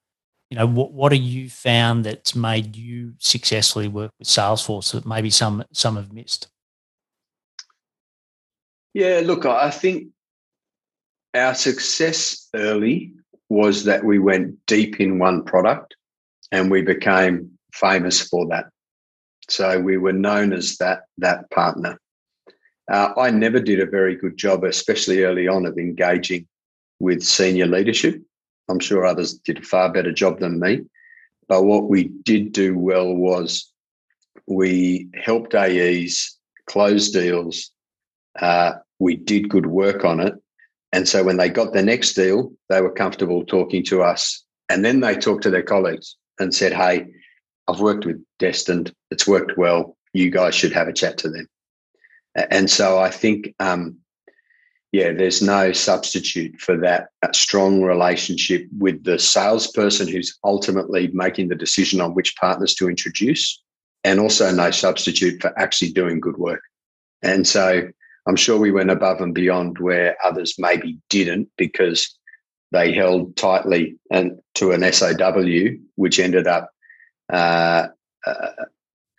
you 0.54 0.60
know 0.60 0.66
what 0.68 0.92
what 0.92 1.10
have 1.10 1.20
you 1.20 1.50
found 1.50 2.04
that's 2.04 2.36
made 2.36 2.76
you 2.76 3.14
successfully 3.18 3.88
work 3.88 4.12
with 4.20 4.28
salesforce 4.28 4.92
that 4.92 5.04
maybe 5.04 5.28
some 5.28 5.64
some 5.72 5.96
have 5.96 6.12
missed? 6.12 6.46
Yeah 8.92 9.20
look 9.24 9.44
i 9.46 9.70
think 9.70 10.10
our 11.34 11.56
success 11.56 12.48
early 12.54 13.12
was 13.48 13.82
that 13.82 14.04
we 14.04 14.20
went 14.20 14.64
deep 14.66 15.00
in 15.00 15.18
one 15.18 15.42
product 15.42 15.96
and 16.52 16.70
we 16.70 16.82
became 16.82 17.50
famous 17.72 18.20
for 18.28 18.46
that. 18.46 18.66
So 19.48 19.80
we 19.80 19.96
were 19.96 20.12
known 20.12 20.52
as 20.52 20.76
that 20.76 21.00
that 21.18 21.50
partner. 21.50 21.98
Uh, 22.88 23.12
i 23.16 23.28
never 23.30 23.58
did 23.58 23.80
a 23.80 23.86
very 23.98 24.14
good 24.14 24.36
job 24.36 24.62
especially 24.62 25.24
early 25.24 25.48
on 25.48 25.66
of 25.66 25.78
engaging 25.78 26.46
with 27.00 27.24
senior 27.24 27.66
leadership 27.66 28.22
I'm 28.68 28.80
sure 28.80 29.04
others 29.04 29.34
did 29.34 29.58
a 29.58 29.62
far 29.62 29.92
better 29.92 30.12
job 30.12 30.40
than 30.40 30.60
me. 30.60 30.82
But 31.48 31.64
what 31.64 31.88
we 31.88 32.04
did 32.24 32.52
do 32.52 32.78
well 32.78 33.12
was 33.14 33.70
we 34.46 35.08
helped 35.14 35.54
AEs 35.54 36.36
close 36.66 37.10
deals. 37.10 37.70
Uh, 38.38 38.72
we 38.98 39.16
did 39.16 39.48
good 39.48 39.66
work 39.66 40.04
on 40.04 40.20
it. 40.20 40.34
And 40.92 41.08
so 41.08 41.24
when 41.24 41.36
they 41.36 41.48
got 41.48 41.72
their 41.72 41.82
next 41.82 42.14
deal, 42.14 42.52
they 42.68 42.80
were 42.80 42.92
comfortable 42.92 43.44
talking 43.44 43.84
to 43.86 44.02
us. 44.02 44.44
And 44.68 44.84
then 44.84 45.00
they 45.00 45.16
talked 45.16 45.42
to 45.42 45.50
their 45.50 45.62
colleagues 45.62 46.16
and 46.38 46.54
said, 46.54 46.72
Hey, 46.72 47.06
I've 47.68 47.80
worked 47.80 48.06
with 48.06 48.24
Destined. 48.38 48.94
It's 49.10 49.26
worked 49.26 49.58
well. 49.58 49.96
You 50.12 50.30
guys 50.30 50.54
should 50.54 50.72
have 50.72 50.88
a 50.88 50.92
chat 50.92 51.18
to 51.18 51.30
them. 51.30 51.48
And 52.50 52.70
so 52.70 52.98
I 52.98 53.10
think 53.10 53.54
um, 53.60 53.98
yeah, 54.94 55.10
there's 55.10 55.42
no 55.42 55.72
substitute 55.72 56.60
for 56.60 56.76
that, 56.76 57.08
that 57.20 57.34
strong 57.34 57.82
relationship 57.82 58.64
with 58.78 59.02
the 59.02 59.18
salesperson 59.18 60.06
who's 60.06 60.38
ultimately 60.44 61.10
making 61.12 61.48
the 61.48 61.56
decision 61.56 62.00
on 62.00 62.14
which 62.14 62.36
partners 62.36 62.74
to 62.74 62.88
introduce, 62.88 63.60
and 64.04 64.20
also 64.20 64.52
no 64.52 64.70
substitute 64.70 65.42
for 65.42 65.52
actually 65.58 65.90
doing 65.90 66.20
good 66.20 66.36
work. 66.36 66.60
And 67.24 67.44
so 67.44 67.88
I'm 68.28 68.36
sure 68.36 68.56
we 68.56 68.70
went 68.70 68.92
above 68.92 69.20
and 69.20 69.34
beyond 69.34 69.80
where 69.80 70.16
others 70.24 70.54
maybe 70.60 71.00
didn't 71.10 71.48
because 71.58 72.16
they 72.70 72.92
held 72.92 73.36
tightly 73.36 73.96
and 74.12 74.38
to 74.54 74.70
an 74.70 74.92
SOW, 74.92 75.70
which 75.96 76.20
ended 76.20 76.46
up 76.46 76.70
uh, 77.32 77.88
uh, 78.24 78.48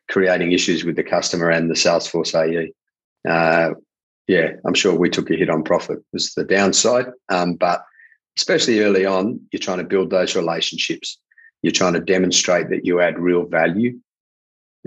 creating 0.10 0.54
issues 0.54 0.86
with 0.86 0.96
the 0.96 1.04
customer 1.04 1.50
and 1.50 1.70
the 1.70 1.76
Salesforce 1.76 2.34
AE. 2.34 2.72
Uh, 3.30 3.74
yeah, 4.28 4.54
I'm 4.66 4.74
sure 4.74 4.96
we 4.96 5.10
took 5.10 5.30
a 5.30 5.36
hit 5.36 5.50
on 5.50 5.64
profit 5.64 6.00
was 6.12 6.34
the 6.34 6.44
downside. 6.44 7.08
Um, 7.30 7.54
but 7.54 7.84
especially 8.38 8.82
early 8.82 9.06
on, 9.06 9.40
you're 9.52 9.60
trying 9.60 9.78
to 9.78 9.84
build 9.84 10.10
those 10.10 10.36
relationships. 10.36 11.20
You're 11.62 11.72
trying 11.72 11.94
to 11.94 12.00
demonstrate 12.00 12.70
that 12.70 12.86
you 12.86 13.02
add 13.02 13.20
real 13.20 13.46
value. 13.46 14.00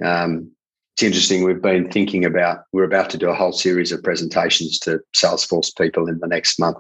Um, 0.05 0.51
it's 0.95 1.03
interesting. 1.05 1.45
We've 1.45 1.63
been 1.63 1.91
thinking 1.91 2.25
about. 2.25 2.65
We're 2.73 2.85
about 2.85 3.11
to 3.11 3.19
do 3.19 3.29
a 3.29 3.35
whole 3.35 3.53
series 3.53 3.93
of 3.93 4.03
presentations 4.03 4.81
to 4.81 5.01
Salesforce 5.17 5.77
people 5.77 6.09
in 6.09 6.19
the 6.19 6.27
next 6.27 6.59
month, 6.59 6.79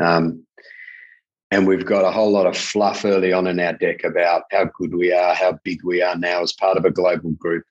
um, 0.00 0.46
and 1.50 1.66
we've 1.66 1.84
got 1.84 2.04
a 2.04 2.12
whole 2.12 2.30
lot 2.30 2.46
of 2.46 2.56
fluff 2.56 3.04
early 3.04 3.32
on 3.32 3.48
in 3.48 3.58
our 3.58 3.72
deck 3.72 4.04
about 4.04 4.44
how 4.52 4.66
good 4.78 4.94
we 4.94 5.12
are, 5.12 5.34
how 5.34 5.58
big 5.64 5.82
we 5.82 6.00
are 6.02 6.16
now 6.16 6.42
as 6.42 6.52
part 6.52 6.76
of 6.76 6.84
a 6.84 6.90
global 6.92 7.32
group, 7.32 7.64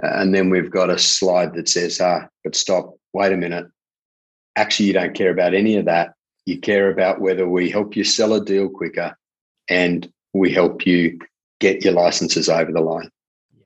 and 0.00 0.34
then 0.34 0.50
we've 0.50 0.70
got 0.70 0.90
a 0.90 0.98
slide 0.98 1.54
that 1.54 1.68
says, 1.68 2.00
"Ah, 2.00 2.28
but 2.42 2.56
stop 2.56 2.94
wait 3.14 3.32
a 3.32 3.36
minute, 3.36 3.66
actually, 4.56 4.86
you 4.86 4.92
don't 4.92 5.14
care 5.14 5.30
about 5.30 5.54
any 5.54 5.76
of 5.76 5.86
that. 5.86 6.12
You 6.44 6.58
care 6.58 6.90
about 6.90 7.20
whether 7.20 7.48
we 7.48 7.70
help 7.70 7.96
you 7.96 8.04
sell 8.04 8.34
a 8.34 8.44
deal 8.44 8.68
quicker 8.68 9.16
and 9.70 10.12
we 10.34 10.52
help 10.52 10.84
you 10.84 11.18
get 11.60 11.82
your 11.82 11.94
licenses 11.94 12.50
over 12.50 12.70
the 12.70 12.80
line. 12.80 13.08
Yeah. 13.56 13.64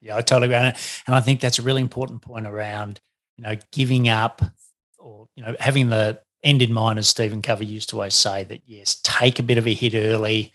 Yeah. 0.00 0.16
I 0.16 0.22
totally 0.22 0.54
agree. 0.54 0.72
And 1.06 1.14
I 1.14 1.20
think 1.20 1.40
that's 1.40 1.58
a 1.58 1.62
really 1.62 1.82
important 1.82 2.22
point 2.22 2.46
around, 2.46 3.00
you 3.36 3.44
know, 3.44 3.56
giving 3.72 4.08
up 4.08 4.40
or, 4.98 5.28
you 5.36 5.42
know, 5.42 5.54
having 5.60 5.90
the 5.90 6.20
end 6.42 6.62
in 6.62 6.72
mind, 6.72 6.98
as 6.98 7.08
Stephen 7.08 7.42
Covey 7.42 7.66
used 7.66 7.90
to 7.90 7.96
always 7.96 8.14
say, 8.14 8.44
that 8.44 8.62
yes, 8.64 8.98
take 9.02 9.38
a 9.38 9.42
bit 9.42 9.58
of 9.58 9.66
a 9.66 9.74
hit 9.74 9.94
early, 9.94 10.52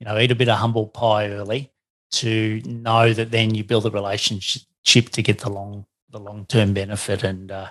you 0.00 0.06
know, 0.06 0.18
eat 0.18 0.30
a 0.30 0.36
bit 0.36 0.48
of 0.48 0.58
humble 0.58 0.86
pie 0.86 1.28
early 1.28 1.72
to 2.12 2.60
know 2.64 3.12
that 3.12 3.30
then 3.30 3.54
you 3.54 3.64
build 3.64 3.86
a 3.86 3.90
relationship 3.90 5.08
to 5.10 5.22
get 5.22 5.40
the 5.40 5.50
long 5.50 5.86
the 6.10 6.20
long 6.20 6.46
term 6.46 6.72
benefit. 6.72 7.24
And 7.24 7.50
uh, 7.50 7.70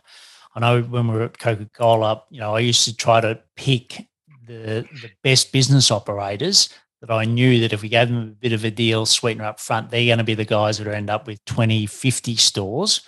I 0.56 0.60
know 0.60 0.82
when 0.82 1.08
we 1.08 1.15
were 1.15 1.24
at 1.24 1.39
Coca 1.39 1.70
Cola, 1.74 2.24
you 2.30 2.39
know, 2.39 2.56
I 2.56 2.60
used 2.60 2.86
to 2.86 2.96
try 2.96 3.22
to 3.22 3.39
pick 3.56 4.08
the 4.48 4.86
the 5.01 5.12
best 5.24 5.51
business 5.51 5.92
operators 5.92 6.70
that 7.01 7.12
I 7.12 7.25
knew 7.25 7.60
that 7.62 7.74
if 7.74 7.82
we 7.82 7.89
gave 7.89 8.10
them 8.10 8.18
a 8.18 8.25
bit 8.25 8.54
of 8.54 8.63
a 8.63 8.72
deal 8.72 9.06
sweetener 9.06 9.46
up 9.46 9.60
front, 9.60 9.89
they're 9.89 10.06
going 10.08 10.18
to 10.18 10.24
be 10.24 10.34
the 10.34 10.46
guys 10.46 10.77
that 10.77 10.88
end 10.88 11.10
up 11.10 11.27
with 11.27 11.44
20, 11.46 11.86
50 11.86 12.36
stores 12.36 13.01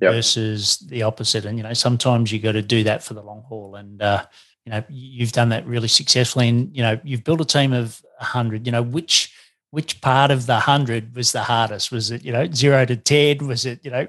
yep. 0.00 0.12
versus 0.12 0.78
the 0.78 1.02
opposite. 1.02 1.44
And, 1.44 1.56
you 1.56 1.62
know, 1.62 1.72
sometimes 1.72 2.32
you 2.32 2.38
got 2.38 2.52
to 2.52 2.62
do 2.62 2.84
that 2.84 3.02
for 3.02 3.14
the 3.14 3.22
long 3.22 3.42
haul. 3.48 3.76
And, 3.76 4.02
uh, 4.02 4.26
you 4.66 4.72
know, 4.72 4.82
you've 4.88 5.32
done 5.32 5.48
that 5.50 5.66
really 5.66 5.88
successfully. 5.88 6.48
And, 6.48 6.76
you 6.76 6.82
know, 6.82 7.00
you've 7.02 7.24
built 7.24 7.40
a 7.40 7.44
team 7.44 7.72
of 7.72 8.02
100, 8.18 8.66
you 8.66 8.72
know, 8.72 8.82
which, 8.82 9.34
which 9.70 10.00
part 10.00 10.30
of 10.30 10.46
the 10.46 10.54
100 10.54 11.14
was 11.14 11.32
the 11.32 11.42
hardest? 11.42 11.92
Was 11.92 12.10
it, 12.10 12.24
you 12.24 12.32
know, 12.32 12.50
zero 12.52 12.84
to 12.84 12.96
10? 12.96 13.46
Was 13.46 13.66
it, 13.66 13.84
you 13.84 13.90
know, 13.90 14.06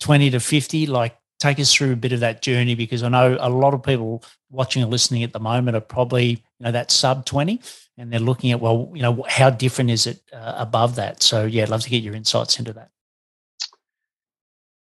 20 0.00 0.30
to 0.30 0.40
50 0.40 0.86
like 0.86 1.16
take 1.38 1.58
us 1.58 1.72
through 1.72 1.92
a 1.92 1.96
bit 1.96 2.12
of 2.12 2.20
that 2.20 2.42
journey 2.42 2.74
because 2.74 3.02
i 3.02 3.08
know 3.08 3.34
a 3.40 3.48
lot 3.48 3.72
of 3.72 3.82
people 3.82 4.22
watching 4.50 4.82
and 4.82 4.90
listening 4.90 5.22
at 5.22 5.32
the 5.32 5.40
moment 5.40 5.74
are 5.74 5.80
probably 5.80 6.26
you 6.26 6.38
know 6.60 6.70
that 6.70 6.90
sub 6.90 7.24
20 7.24 7.58
and 7.96 8.12
they're 8.12 8.20
looking 8.20 8.52
at 8.52 8.60
well 8.60 8.92
you 8.94 9.00
know 9.00 9.24
how 9.26 9.48
different 9.48 9.88
is 9.88 10.06
it 10.06 10.20
uh, 10.34 10.52
above 10.58 10.96
that 10.96 11.22
so 11.22 11.46
yeah 11.46 11.62
i'd 11.62 11.70
love 11.70 11.80
to 11.80 11.88
get 11.88 12.02
your 12.02 12.14
insights 12.14 12.58
into 12.58 12.74
that 12.74 12.90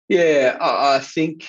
yeah 0.08 0.56
i 0.60 1.00
think 1.00 1.48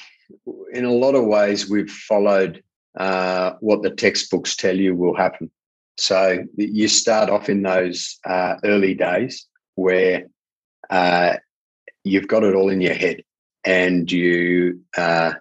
in 0.72 0.86
a 0.86 0.92
lot 0.92 1.14
of 1.14 1.26
ways 1.26 1.70
we've 1.70 1.92
followed 1.92 2.64
uh, 2.98 3.54
what 3.60 3.82
the 3.82 3.90
textbooks 3.90 4.56
tell 4.56 4.78
you 4.78 4.96
will 4.96 5.16
happen. 5.16 5.50
So 5.98 6.44
you 6.58 6.88
start 6.88 7.30
off 7.30 7.50
in 7.50 7.62
those 7.62 8.18
uh, 8.26 8.56
early 8.64 8.96
days 8.96 9.46
where 9.76 10.26
uh, 10.90 11.36
you've 12.04 12.28
got 12.28 12.44
it 12.44 12.56
all 12.56 12.70
in 12.70 12.82
your 12.82 12.94
head, 12.94 13.24
and 13.64 14.12
you 14.12 14.82
uh, 14.98 15.34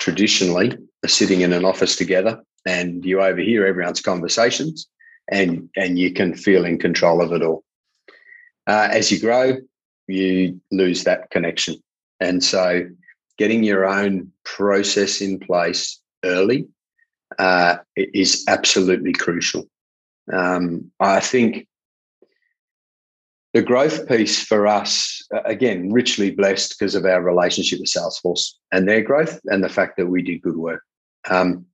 traditionally 0.00 0.76
are 1.04 1.08
sitting 1.08 1.40
in 1.40 1.52
an 1.52 1.64
office 1.64 1.96
together, 1.96 2.42
and 2.64 3.04
you 3.04 3.20
overhear 3.20 3.66
everyone's 3.66 4.00
conversations, 4.00 4.88
and 5.30 5.68
and 5.76 5.98
you 5.98 6.12
can 6.12 6.34
feel 6.34 6.64
in 6.64 6.78
control 6.78 7.20
of 7.20 7.32
it 7.32 7.42
all. 7.42 7.64
Uh, 8.66 8.88
as 8.90 9.10
you 9.10 9.18
grow, 9.18 9.56
you 10.06 10.60
lose 10.70 11.04
that 11.04 11.30
connection, 11.30 11.76
and 12.20 12.42
so 12.42 12.88
getting 13.36 13.62
your 13.62 13.84
own 13.86 14.30
process 14.44 15.20
in 15.20 15.38
place 15.38 16.00
early 16.24 16.66
uh, 17.38 17.76
is 17.96 18.44
absolutely 18.48 19.12
crucial. 19.12 19.68
Um, 20.32 20.90
I 21.00 21.20
think 21.20 21.66
the 23.54 23.62
growth 23.62 24.06
piece 24.06 24.42
for 24.42 24.66
us, 24.66 25.22
again, 25.44 25.92
richly 25.92 26.30
blessed 26.30 26.76
because 26.78 26.94
of 26.94 27.04
our 27.04 27.22
relationship 27.22 27.80
with 27.80 27.90
Salesforce 27.90 28.52
and 28.72 28.88
their 28.88 29.02
growth 29.02 29.40
and 29.46 29.64
the 29.64 29.68
fact 29.68 29.96
that 29.96 30.06
we 30.06 30.22
did 30.22 30.42
good 30.42 30.56
work. 30.56 30.82
Um, 31.30 31.66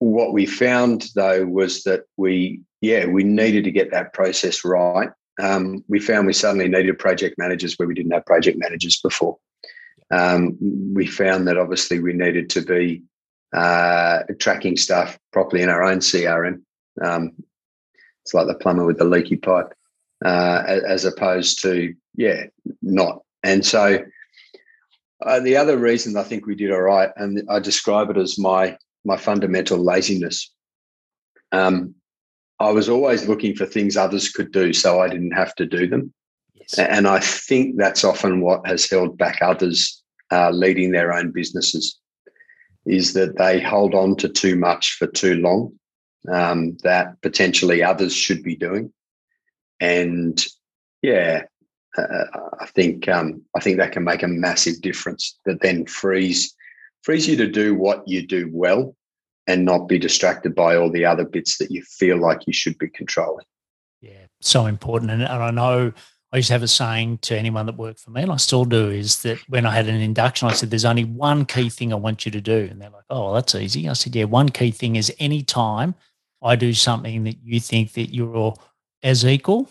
what 0.00 0.32
we 0.32 0.44
found 0.44 1.06
though 1.14 1.46
was 1.46 1.84
that 1.84 2.04
we, 2.16 2.60
yeah, 2.80 3.06
we 3.06 3.22
needed 3.24 3.64
to 3.64 3.70
get 3.70 3.90
that 3.92 4.12
process 4.12 4.64
right. 4.64 5.10
Um, 5.40 5.84
we 5.88 5.98
found 5.98 6.26
we 6.26 6.32
suddenly 6.32 6.68
needed 6.68 6.98
project 6.98 7.36
managers 7.38 7.74
where 7.76 7.88
we 7.88 7.94
didn't 7.94 8.12
have 8.12 8.26
project 8.26 8.58
managers 8.58 9.00
before. 9.00 9.38
Um, 10.10 10.58
we 10.94 11.06
found 11.06 11.48
that 11.48 11.58
obviously 11.58 12.00
we 12.00 12.12
needed 12.12 12.50
to 12.50 12.60
be 12.60 13.02
uh, 13.54 14.24
tracking 14.38 14.76
stuff 14.76 15.18
properly 15.32 15.62
in 15.62 15.68
our 15.68 15.82
own 15.82 15.98
CRM. 15.98 16.60
Um, 17.02 17.32
it's 18.24 18.34
like 18.34 18.46
the 18.46 18.54
plumber 18.54 18.84
with 18.84 18.98
the 18.98 19.04
leaky 19.04 19.36
pipe, 19.36 19.72
uh, 20.24 20.62
as 20.66 21.04
opposed 21.04 21.60
to 21.62 21.94
yeah, 22.16 22.44
not. 22.82 23.22
And 23.42 23.64
so 23.64 23.98
uh, 25.24 25.40
the 25.40 25.56
other 25.56 25.76
reason 25.76 26.16
I 26.16 26.22
think 26.22 26.46
we 26.46 26.54
did 26.54 26.72
all 26.72 26.80
right, 26.80 27.10
and 27.16 27.42
I 27.48 27.58
describe 27.58 28.10
it 28.10 28.16
as 28.16 28.38
my 28.38 28.76
my 29.04 29.16
fundamental 29.16 29.78
laziness. 29.78 30.50
Um, 31.52 31.94
I 32.60 32.70
was 32.70 32.88
always 32.88 33.28
looking 33.28 33.54
for 33.54 33.66
things 33.66 33.96
others 33.96 34.30
could 34.30 34.52
do, 34.52 34.72
so 34.72 35.00
I 35.00 35.08
didn't 35.08 35.32
have 35.32 35.54
to 35.56 35.66
do 35.66 35.86
them. 35.86 36.12
Yes. 36.54 36.78
And 36.78 37.06
I 37.06 37.20
think 37.20 37.76
that's 37.76 38.04
often 38.04 38.40
what 38.40 38.66
has 38.66 38.88
held 38.88 39.18
back 39.18 39.40
others 39.42 40.02
uh, 40.32 40.50
leading 40.50 40.92
their 40.92 41.12
own 41.12 41.30
businesses 41.30 41.98
is 42.86 43.12
that 43.14 43.36
they 43.36 43.60
hold 43.60 43.94
on 43.94 44.16
to 44.16 44.28
too 44.28 44.56
much 44.56 44.96
for 44.98 45.06
too 45.06 45.36
long 45.36 45.72
um, 46.30 46.76
that 46.82 47.20
potentially 47.22 47.82
others 47.82 48.14
should 48.14 48.42
be 48.42 48.56
doing. 48.56 48.92
And 49.80 50.42
yeah, 51.02 51.42
uh, 51.96 52.24
I 52.60 52.66
think 52.66 53.08
um, 53.08 53.42
I 53.54 53.60
think 53.60 53.78
that 53.78 53.92
can 53.92 54.04
make 54.04 54.22
a 54.22 54.28
massive 54.28 54.80
difference. 54.80 55.38
That 55.44 55.60
then 55.60 55.86
frees 55.86 56.54
frees 57.02 57.28
you 57.28 57.36
to 57.36 57.46
do 57.46 57.74
what 57.74 58.06
you 58.08 58.26
do 58.26 58.48
well, 58.52 58.96
and 59.46 59.64
not 59.64 59.88
be 59.88 59.98
distracted 59.98 60.54
by 60.54 60.76
all 60.76 60.90
the 60.90 61.04
other 61.04 61.24
bits 61.24 61.58
that 61.58 61.70
you 61.70 61.82
feel 61.82 62.16
like 62.16 62.46
you 62.46 62.52
should 62.52 62.78
be 62.78 62.88
controlling. 62.88 63.44
Yeah, 64.00 64.26
so 64.40 64.66
important. 64.66 65.10
And, 65.10 65.22
and 65.22 65.42
I 65.42 65.50
know 65.50 65.92
I 66.32 66.38
used 66.38 66.48
to 66.48 66.54
have 66.54 66.62
a 66.62 66.68
saying 66.68 67.18
to 67.18 67.38
anyone 67.38 67.66
that 67.66 67.76
worked 67.76 68.00
for 68.00 68.10
me, 68.10 68.22
and 68.22 68.32
I 68.32 68.36
still 68.36 68.64
do, 68.64 68.90
is 68.90 69.22
that 69.22 69.38
when 69.48 69.64
I 69.66 69.70
had 69.70 69.86
an 69.86 70.00
induction, 70.00 70.48
I 70.48 70.52
said, 70.52 70.70
There's 70.70 70.84
only 70.84 71.04
one 71.04 71.44
key 71.44 71.68
thing 71.68 71.92
I 71.92 71.96
want 71.96 72.26
you 72.26 72.32
to 72.32 72.40
do. 72.40 72.68
And 72.70 72.80
they're 72.80 72.90
like, 72.90 73.04
Oh, 73.08 73.26
well, 73.26 73.34
that's 73.34 73.54
easy. 73.54 73.88
I 73.88 73.92
said, 73.92 74.16
Yeah, 74.16 74.24
one 74.24 74.48
key 74.48 74.70
thing 74.70 74.96
is 74.96 75.12
any 75.20 75.42
time 75.42 75.94
I 76.44 76.56
do 76.56 76.74
something 76.74 77.24
that 77.24 77.38
you 77.42 77.58
think 77.58 77.94
that 77.94 78.14
you're 78.14 78.54
as 79.02 79.24
equal 79.24 79.68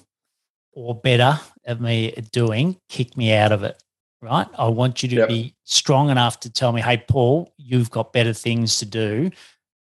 or 0.74 0.96
better 0.96 1.40
at 1.66 1.80
me 1.80 2.12
doing, 2.32 2.78
kick 2.90 3.16
me 3.16 3.32
out 3.34 3.52
of 3.52 3.64
it. 3.64 3.82
Right. 4.22 4.48
I 4.58 4.70
want 4.70 5.04
you 5.04 5.10
to 5.10 5.16
yep. 5.18 5.28
be 5.28 5.54
strong 5.66 6.10
enough 6.10 6.40
to 6.42 6.50
tell 6.50 6.72
me, 6.72 6.82
Hey, 6.82 6.98
Paul, 6.98 7.54
you've 7.58 7.92
got 7.92 8.14
better 8.14 8.34
things 8.34 8.80
to 8.80 8.86
do 8.86 9.30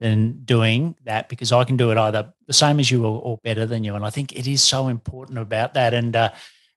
than 0.00 0.42
doing 0.44 0.96
that 1.04 1.28
because 1.28 1.52
I 1.52 1.62
can 1.62 1.76
do 1.76 1.92
it 1.92 1.96
either 1.96 2.32
the 2.48 2.52
same 2.52 2.80
as 2.80 2.90
you 2.90 3.06
or, 3.06 3.22
or 3.22 3.38
better 3.44 3.66
than 3.66 3.84
you. 3.84 3.94
And 3.94 4.04
I 4.04 4.10
think 4.10 4.32
it 4.32 4.48
is 4.48 4.60
so 4.60 4.88
important 4.88 5.38
about 5.38 5.74
that. 5.74 5.94
And, 5.94 6.14
uh, 6.14 6.30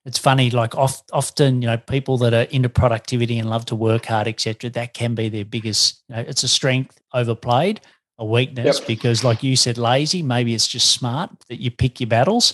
it's 0.06 0.20
funny 0.20 0.52
like 0.52 0.76
oft, 0.76 1.10
often 1.12 1.64
you 1.64 1.68
know 1.68 1.78
people 1.78 2.18
that 2.20 2.34
are 2.34 2.44
into 2.44 2.70
productivity 2.70 3.40
and 3.40 3.50
love 3.50 3.66
to 3.66 3.76
work 3.76 4.06
hard 4.06 4.28
etc 4.28 4.70
that 4.70 4.94
can 4.94 5.16
be 5.16 5.30
their 5.30 5.46
biggest 5.46 6.04
you 6.08 6.16
know, 6.16 6.22
it's 6.22 6.44
a 6.44 6.48
strength 6.48 7.02
overplayed 7.14 7.82
a 8.18 8.26
weakness 8.26 8.80
yep. 8.80 8.88
because 8.88 9.24
like 9.24 9.44
you 9.44 9.56
said 9.56 9.78
lazy 9.78 10.22
maybe 10.22 10.54
it's 10.54 10.68
just 10.68 10.92
smart 10.92 11.30
that 11.50 11.60
you 11.62 11.70
pick 11.70 12.00
your 12.00 12.08
battles 12.08 12.54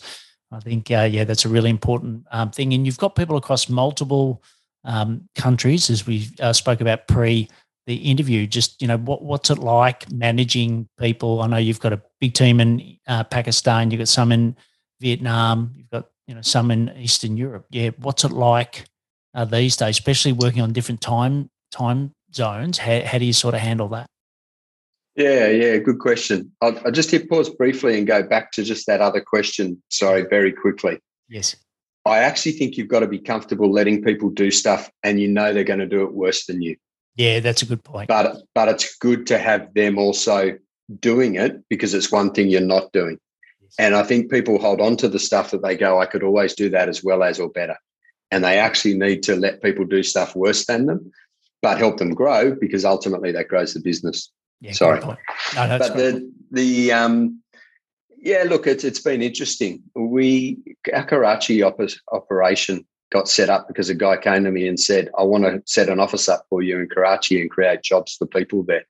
i 0.52 0.60
think 0.60 0.89
uh, 0.91 1.08
yeah 1.10 1.24
that's 1.24 1.45
a 1.45 1.50
really 1.50 1.69
important 1.69 2.26
um, 2.32 2.50
thing 2.52 2.74
and 2.74 2.86
you've 2.86 2.97
got 2.97 3.15
people 3.15 3.38
across 3.38 3.69
multiple 3.69 4.41
um, 4.84 5.28
countries 5.36 5.89
as 5.89 6.08
we 6.08 6.28
uh, 6.39 6.54
spoke 6.54 6.82
about 6.82 7.08
pre 7.08 7.47
the 7.88 7.95
interview 7.95 8.47
just 8.47 8.82
you 8.82 8.88
know 8.88 8.97
what, 8.97 9.24
what's 9.24 9.50
it 9.50 9.60
like 9.60 10.12
managing 10.12 10.88
people 11.00 11.41
i 11.41 11.47
know 11.47 11.58
you've 11.58 11.80
got 11.80 11.93
a 11.93 12.02
big 12.19 12.34
team 12.34 12.60
in 12.60 12.97
uh, 13.08 13.24
pakistan 13.24 13.91
you've 13.91 14.00
got 14.00 14.08
some 14.08 14.32
in 14.32 14.56
vietnam 15.00 15.71
you've 15.76 15.89
got 15.89 16.06
you 16.32 16.36
know 16.36 16.41
some 16.41 16.71
in 16.71 16.89
Eastern 16.97 17.36
Europe. 17.36 17.65
Yeah, 17.71 17.89
what's 17.97 18.24
it 18.24 18.32
like 18.32 18.86
uh, 19.34 19.43
these 19.43 19.76
days, 19.76 19.97
especially 19.97 20.32
working 20.32 20.62
on 20.62 20.71
different 20.71 21.02
time 21.02 21.50
time 21.71 22.13
zones? 22.34 22.78
How, 22.78 23.02
how 23.02 23.17
do 23.17 23.26
you 23.26 23.34
sort 23.34 23.54
of 23.54 23.60
handle 23.60 23.89
that? 23.89 24.08
Yeah, 25.15 25.47
yeah, 25.47 25.78
good 25.78 26.00
question. 26.00 26.52
I'll, 26.62 26.78
I'll 26.86 26.91
just 26.91 27.12
hit 27.12 27.30
pause 27.30 27.50
briefly 27.50 27.97
and 27.97 28.08
go 28.08 28.24
back 28.24 28.52
to 28.54 28.63
just 28.63 28.88
that 28.88 29.02
other 29.02 29.21
question. 29.21 29.82
Sorry, 29.89 30.24
very 30.24 30.54
quickly. 30.54 31.00
Yes. 31.28 31.56
I 32.06 32.19
actually 32.19 32.54
think 32.54 32.78
you've 32.78 32.88
got 32.88 33.02
to 33.02 33.08
be 33.08 33.19
comfortable 33.19 33.71
letting 33.71 34.04
people 34.04 34.30
do 34.30 34.50
stuff 34.52 34.89
and 35.04 35.19
you 35.19 35.28
know 35.28 35.54
they're 35.54 35.63
going 35.63 35.80
to 35.80 35.86
do 35.86 36.04
it 36.04 36.13
worse 36.13 36.45
than 36.45 36.62
you. 36.62 36.76
Yeah, 37.15 37.41
that's 37.41 37.62
a 37.62 37.65
good 37.65 37.84
point. 37.84 38.08
But 38.08 38.38
but 38.56 38.69
it's 38.69 38.95
good 38.97 39.28
to 39.28 39.38
have 39.38 39.74
them 39.74 39.97
also 39.97 40.58
doing 41.00 41.36
it 41.36 41.62
because 41.69 41.93
it's 41.93 42.12
one 42.12 42.32
thing 42.32 42.50
you're 42.50 42.62
not 42.62 42.91
doing. 42.91 43.19
And 43.80 43.95
I 43.95 44.04
think 44.04 44.32
people 44.32 44.60
hold 44.60 44.82
on 44.82 44.97
to 44.97 45.08
the 45.08 45.19
stuff 45.19 45.52
that 45.52 45.63
they 45.63 45.78
go, 45.78 46.00
I 46.00 46.06
could 46.06 46.24
always 46.24 46.54
do 46.56 46.69
that 46.69 46.89
as 46.89 47.04
well 47.04 47.24
as 47.24 47.39
or 47.39 47.50
better. 47.50 47.78
And 48.30 48.43
they 48.43 48.58
actually 48.58 48.95
need 48.95 49.24
to 49.24 49.36
let 49.36 49.62
people 49.62 49.86
do 49.86 50.04
stuff 50.04 50.36
worse 50.36 50.65
than 50.65 50.86
them, 50.86 51.12
but 51.62 51.78
help 51.78 51.97
them 51.97 52.13
grow 52.13 52.56
because 52.56 52.86
ultimately 52.86 53.32
that 53.34 53.47
grows 53.47 53.74
the 53.74 53.80
business. 53.80 54.32
Yeah, 54.62 54.74
Sorry. 54.74 55.00
No, 55.00 55.17
but 55.56 55.95
the 55.97 56.32
the 56.52 56.91
um 56.91 57.41
yeah, 58.17 58.43
look, 58.47 58.67
it's 58.67 58.84
it's 58.84 59.02
been 59.02 59.21
interesting. 59.21 59.82
We 59.95 60.60
our 60.93 61.04
Karachi 61.04 61.63
op- 61.63 61.82
operation 62.12 62.86
got 63.12 63.28
set 63.28 63.50
up 63.50 63.67
because 63.67 63.89
a 63.89 63.95
guy 63.95 64.17
came 64.17 64.43
to 64.43 64.52
me 64.52 64.67
and 64.67 64.80
said, 64.80 65.10
"I 65.17 65.24
want 65.24 65.43
to 65.45 65.62
set 65.65 65.89
an 65.89 66.00
office 66.00 66.30
up 66.30 66.45
for 66.50 66.62
you 66.62 66.80
in 66.80 66.88
Karachi 66.88 67.41
and 67.41 67.50
create 67.50 67.82
jobs 67.82 68.15
for 68.15 68.28
people 68.28 68.63
there." 68.63 68.86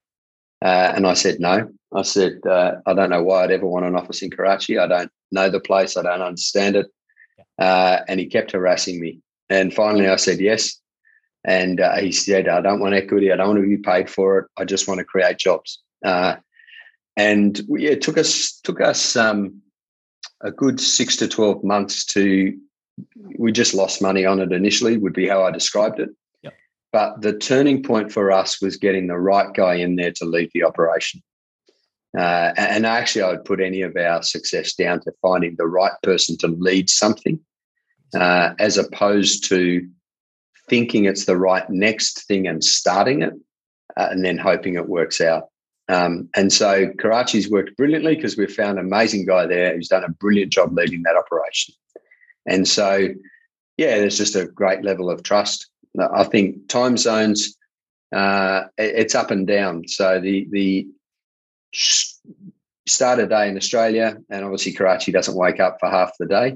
Uh, 0.62 0.93
and 0.95 1.07
I 1.07 1.13
said, 1.13 1.39
no. 1.39 1.71
I 1.93 2.03
said, 2.03 2.39
uh, 2.47 2.73
I 2.86 2.93
don't 2.93 3.10
know 3.10 3.23
why 3.23 3.43
I'd 3.43 3.51
ever 3.51 3.65
want 3.65 3.86
an 3.86 3.95
office 3.95 4.21
in 4.21 4.29
Karachi. 4.29 4.77
I 4.77 4.88
don't 4.88 5.12
know 5.31 5.49
the 5.49 5.60
place. 5.60 5.97
I 5.97 6.03
don't 6.03 6.21
understand 6.21 6.75
it. 6.75 6.88
Uh, 7.57 8.01
and 8.07 8.19
he 8.19 8.27
kept 8.27 8.51
harassing 8.51 9.01
me. 9.01 9.21
And 9.49 9.73
finally, 9.73 10.07
I 10.07 10.17
said 10.17 10.39
yes. 10.39 10.79
And 11.43 11.80
uh, 11.80 11.97
he 11.97 12.12
said, 12.12 12.47
I 12.47 12.62
don't 12.62 12.80
want 12.80 12.93
equity. 12.93 13.32
I 13.32 13.36
don't 13.36 13.47
want 13.47 13.62
to 13.62 13.67
be 13.67 13.77
paid 13.77 14.10
for 14.10 14.39
it. 14.39 14.45
I 14.58 14.65
just 14.65 14.88
want 14.88 14.99
to 14.99 15.06
create 15.06 15.38
jobs. 15.38 15.82
Uh, 16.06 16.36
and 17.17 17.60
we, 17.67 17.88
it 17.88 18.01
took 18.01 18.17
us 18.17 18.60
took 18.63 18.80
us 18.80 19.15
um, 19.15 19.62
a 20.41 20.51
good 20.51 20.80
six 20.80 21.15
to 21.17 21.27
twelve 21.27 21.63
months 21.63 22.06
to. 22.06 22.58
We 23.39 23.51
just 23.51 23.73
lost 23.73 24.01
money 24.01 24.25
on 24.25 24.39
it 24.39 24.51
initially. 24.51 24.97
Would 24.97 25.13
be 25.13 25.27
how 25.27 25.43
I 25.43 25.51
described 25.51 25.99
it. 25.99 26.10
But 26.91 27.21
the 27.21 27.34
turning 27.34 27.84
point 27.84 28.12
for 28.12 28.32
us 28.32 28.62
was 28.62 28.75
getting 28.77 29.08
the 29.08 29.17
right 29.17 29.54
guy 29.54 29.75
in 29.75 29.95
there 29.95 30.12
to 30.13 30.25
lead 30.25 30.51
the 30.54 30.63
operation. 30.63 31.23
Uh, 32.17 32.51
and 32.58 32.86
actually, 32.86 33.21
I 33.21 33.30
would 33.30 33.45
put 33.45 33.62
any 33.62 33.82
of 33.82 33.95
our 33.95 34.21
success 34.21 34.73
down 34.73 34.99
to 35.01 35.13
finding 35.21 35.56
the 35.58 35.67
right 35.67 35.93
person 36.04 36.38
to 36.39 36.47
lead 36.47 36.89
something, 36.89 37.39
uh, 38.13 38.54
as 38.60 38.77
opposed 38.77 39.47
to 39.49 39.88
thinking 40.71 41.03
it's 41.05 41.25
the 41.25 41.38
right 41.38 41.69
next 41.69 42.25
thing 42.27 42.47
and 42.47 42.63
starting 42.63 43.21
it, 43.21 43.34
uh, 43.97 44.07
and 44.10 44.23
then 44.25 44.38
hoping 44.38 44.75
it 44.75 44.88
works 44.88 45.19
out. 45.21 45.49
Um, 45.89 46.29
and 46.38 46.53
so 46.53 46.88
Karachi's 46.97 47.51
worked 47.51 47.75
brilliantly 47.75 48.15
because 48.15 48.38
we've 48.38 48.51
found 48.51 48.79
an 48.79 48.86
amazing 48.86 49.25
guy 49.25 49.45
there 49.45 49.75
who's 49.75 49.89
done 49.89 50.05
a 50.05 50.10
brilliant 50.10 50.53
job 50.53 50.71
leading 50.73 51.03
that 51.03 51.17
operation. 51.17 51.75
And 52.47 52.65
so, 52.65 53.10
yeah, 53.75 53.99
there's 53.99 54.17
just 54.17 54.38
a 54.38 54.45
great 54.45 54.84
level 54.84 55.10
of 55.10 55.23
trust. 55.23 55.67
I 55.99 56.23
think 56.23 56.69
time 56.69 56.95
zones, 56.95 57.57
uh, 58.15 58.63
it's 58.77 59.15
up 59.15 59.31
and 59.31 59.45
down. 59.45 59.88
So 59.88 60.21
the 60.21 60.47
the 60.51 60.88
start 62.88 63.19
a 63.19 63.27
day 63.27 63.49
in 63.49 63.57
Australia, 63.57 64.17
and 64.29 64.45
obviously 64.45 64.71
Karachi 64.71 65.12
doesn't 65.12 65.36
wake 65.36 65.60
up 65.60 65.77
for 65.81 65.89
half 65.89 66.12
the 66.17 66.27
day, 66.27 66.55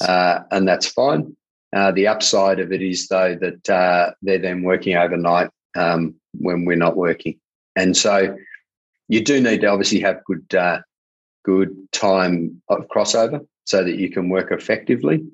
uh, 0.00 0.40
and 0.50 0.66
that's 0.66 0.88
fine. 0.88 1.36
Uh, 1.74 1.90
the 1.92 2.06
upside 2.06 2.60
of 2.60 2.72
it 2.72 2.82
is 2.82 3.08
though 3.08 3.34
that 3.34 3.70
uh, 3.70 4.12
they're 4.22 4.38
then 4.38 4.62
working 4.62 4.96
overnight 4.96 5.50
um, 5.76 6.14
when 6.38 6.64
we're 6.64 6.76
not 6.76 6.96
working, 6.96 7.38
and 7.76 7.96
so 7.96 8.36
you 9.08 9.22
do 9.22 9.40
need 9.40 9.62
to 9.62 9.66
obviously 9.66 10.00
have 10.00 10.24
good 10.24 10.54
uh, 10.54 10.80
good 11.44 11.74
time 11.92 12.62
of 12.68 12.86
crossover 12.88 13.46
so 13.64 13.82
that 13.84 13.96
you 13.96 14.10
can 14.10 14.28
work 14.28 14.52
effectively. 14.52 15.24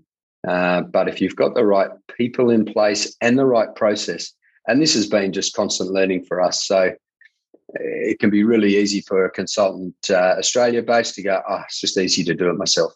Uh, 0.47 0.83
but 0.83 1.09
if 1.09 1.21
you've 1.21 1.37
got 1.37 1.55
the 1.55 1.65
right 1.65 1.91
people 2.17 2.51
in 2.51 2.65
place 2.65 3.17
and 3.21 3.39
the 3.39 3.45
right 3.45 3.75
process, 3.75 4.33
and 4.69 4.81
this 4.81 4.95
has 4.95 5.07
been 5.07 5.33
just 5.33 5.55
constant 5.55 5.91
learning 5.91 6.25
for 6.25 6.41
us, 6.41 6.65
so 6.65 6.93
it 7.75 8.19
can 8.19 8.31
be 8.31 8.45
really 8.45 8.77
easy 8.77 9.01
for 9.01 9.25
a 9.25 9.31
consultant 9.31 9.95
uh, 10.11 10.37
Australia 10.39 10.83
based 10.83 11.15
to 11.17 11.23
go, 11.23 11.43
oh, 11.49 11.63
it's 11.67 11.81
just 11.81 11.99
easy 11.99 12.25
to 12.25 12.35
do 12.35 12.49
it 12.49 12.57
myself. 12.57 12.93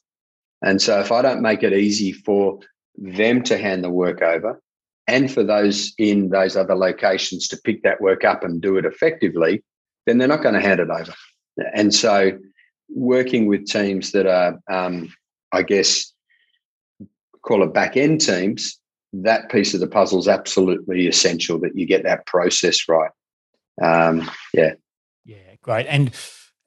And 0.63 0.81
so 0.81 1.01
if 1.01 1.11
I 1.11 1.23
don't 1.23 1.43
make 1.43 1.63
it 1.63 1.73
easy 1.73 2.13
for 2.13 2.61
them 2.97 3.43
to 3.43 3.59
hand 3.59 3.83
the 3.83 3.91
work 3.91 4.23
over 4.23 4.61
and 5.07 5.33
for 5.33 5.43
those 5.43 5.93
in 5.99 6.29
those 6.29 6.57
other 6.57 6.77
locations 6.77 7.49
to 7.49 7.57
pick 7.57 7.83
that 7.83 8.01
work 8.01 8.25
up 8.25 8.45
and 8.45 8.61
do 8.61 8.77
it 8.77 8.85
effectively, 8.85 9.63
then 10.07 10.19
they're 10.19 10.29
not 10.29 10.43
going 10.43 10.55
to 10.55 10.61
hand 10.61 10.81
it 10.81 10.91
over. 10.91 11.13
And 11.75 11.95
so 11.95 12.39
working 12.89 13.47
with 13.47 13.67
teams 13.67 14.13
that 14.13 14.27
are, 14.27 14.61
um, 14.71 15.13
I 15.51 15.63
guess, 15.63 16.13
call 17.43 17.63
it 17.63 17.75
back 17.75 17.97
end 17.97 18.21
teams, 18.21 18.79
that 19.13 19.51
piece 19.51 19.75
of 19.75 19.81
the 19.81 19.89
puzzle 19.89 20.21
is 20.21 20.29
absolutely 20.29 21.07
essential 21.07 21.59
that 21.61 21.77
you 21.77 21.85
get 21.85 22.05
that 22.05 22.27
process 22.27 22.89
right. 22.89 23.11
Um, 23.83 24.31
yeah. 24.55 24.75
Yeah, 25.25 25.57
great. 25.63 25.87
And 25.87 26.15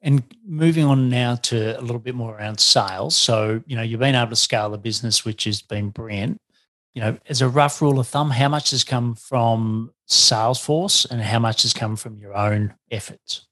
and 0.06 0.22
moving 0.46 0.84
on 0.84 1.08
now 1.08 1.34
to 1.34 1.78
a 1.78 1.82
little 1.82 1.98
bit 1.98 2.14
more 2.14 2.36
around 2.36 2.60
sales. 2.60 3.16
So, 3.16 3.60
you 3.66 3.74
know, 3.74 3.82
you've 3.82 3.98
been 3.98 4.14
able 4.14 4.30
to 4.30 4.36
scale 4.36 4.70
the 4.70 4.78
business, 4.78 5.24
which 5.24 5.44
has 5.44 5.60
been 5.60 5.90
brilliant. 5.90 6.40
You 6.94 7.02
know, 7.02 7.18
as 7.28 7.42
a 7.42 7.48
rough 7.48 7.82
rule 7.82 7.98
of 7.98 8.06
thumb, 8.06 8.30
how 8.30 8.48
much 8.48 8.70
has 8.70 8.84
come 8.84 9.16
from 9.16 9.90
Salesforce 10.08 11.10
and 11.10 11.20
how 11.20 11.40
much 11.40 11.62
has 11.62 11.72
come 11.72 11.96
from 11.96 12.18
your 12.18 12.36
own 12.36 12.74
efforts? 12.92 13.48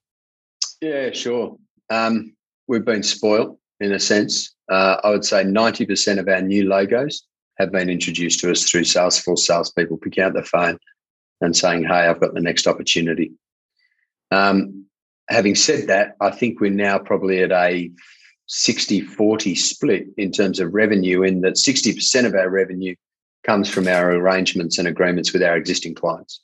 Yeah, 0.81 1.11
sure. 1.11 1.57
Um, 1.91 2.37
we've 2.69 2.85
been 2.85 3.03
spoiled 3.03 3.59
in 3.81 3.91
a 3.91 3.99
sense. 3.99 4.55
Uh, 4.71 4.99
I 5.03 5.11
would 5.11 5.25
say 5.25 5.43
90% 5.43 6.21
of 6.21 6.29
our 6.29 6.41
new 6.41 6.69
logos 6.69 7.27
have 7.59 7.73
been 7.73 7.91
introduced 7.91 8.39
to 8.41 8.53
us 8.53 8.63
through 8.63 8.83
Salesforce 8.83 9.41
salespeople 9.41 9.99
picking 9.99 10.23
out 10.23 10.35
the 10.35 10.45
phone 10.45 10.79
and 11.41 11.57
saying, 11.57 11.83
Hey, 11.83 12.07
I've 12.07 12.21
got 12.21 12.33
the 12.33 12.41
next 12.41 12.69
opportunity. 12.69 13.33
Um, 14.31 14.74
having 15.29 15.55
said 15.55 15.89
that, 15.89 16.17
I 16.21 16.31
think 16.31 16.61
we're 16.61 16.71
now 16.71 16.99
probably 16.99 17.43
at 17.43 17.53
a 17.53 17.91
60 18.47 19.01
40 19.01 19.55
split 19.55 20.07
in 20.17 20.31
terms 20.31 20.61
of 20.61 20.75
revenue, 20.75 21.23
in 21.23 21.41
that 21.43 21.55
60% 21.55 22.27
of 22.27 22.35
our 22.35 22.51
revenue 22.51 22.95
comes 23.45 23.69
from 23.69 23.89
our 23.89 24.11
arrangements 24.11 24.79
and 24.79 24.89
agreements 24.89 25.33
with 25.33 25.43
our 25.43 25.57
existing 25.57 25.95
clients. 25.95 26.41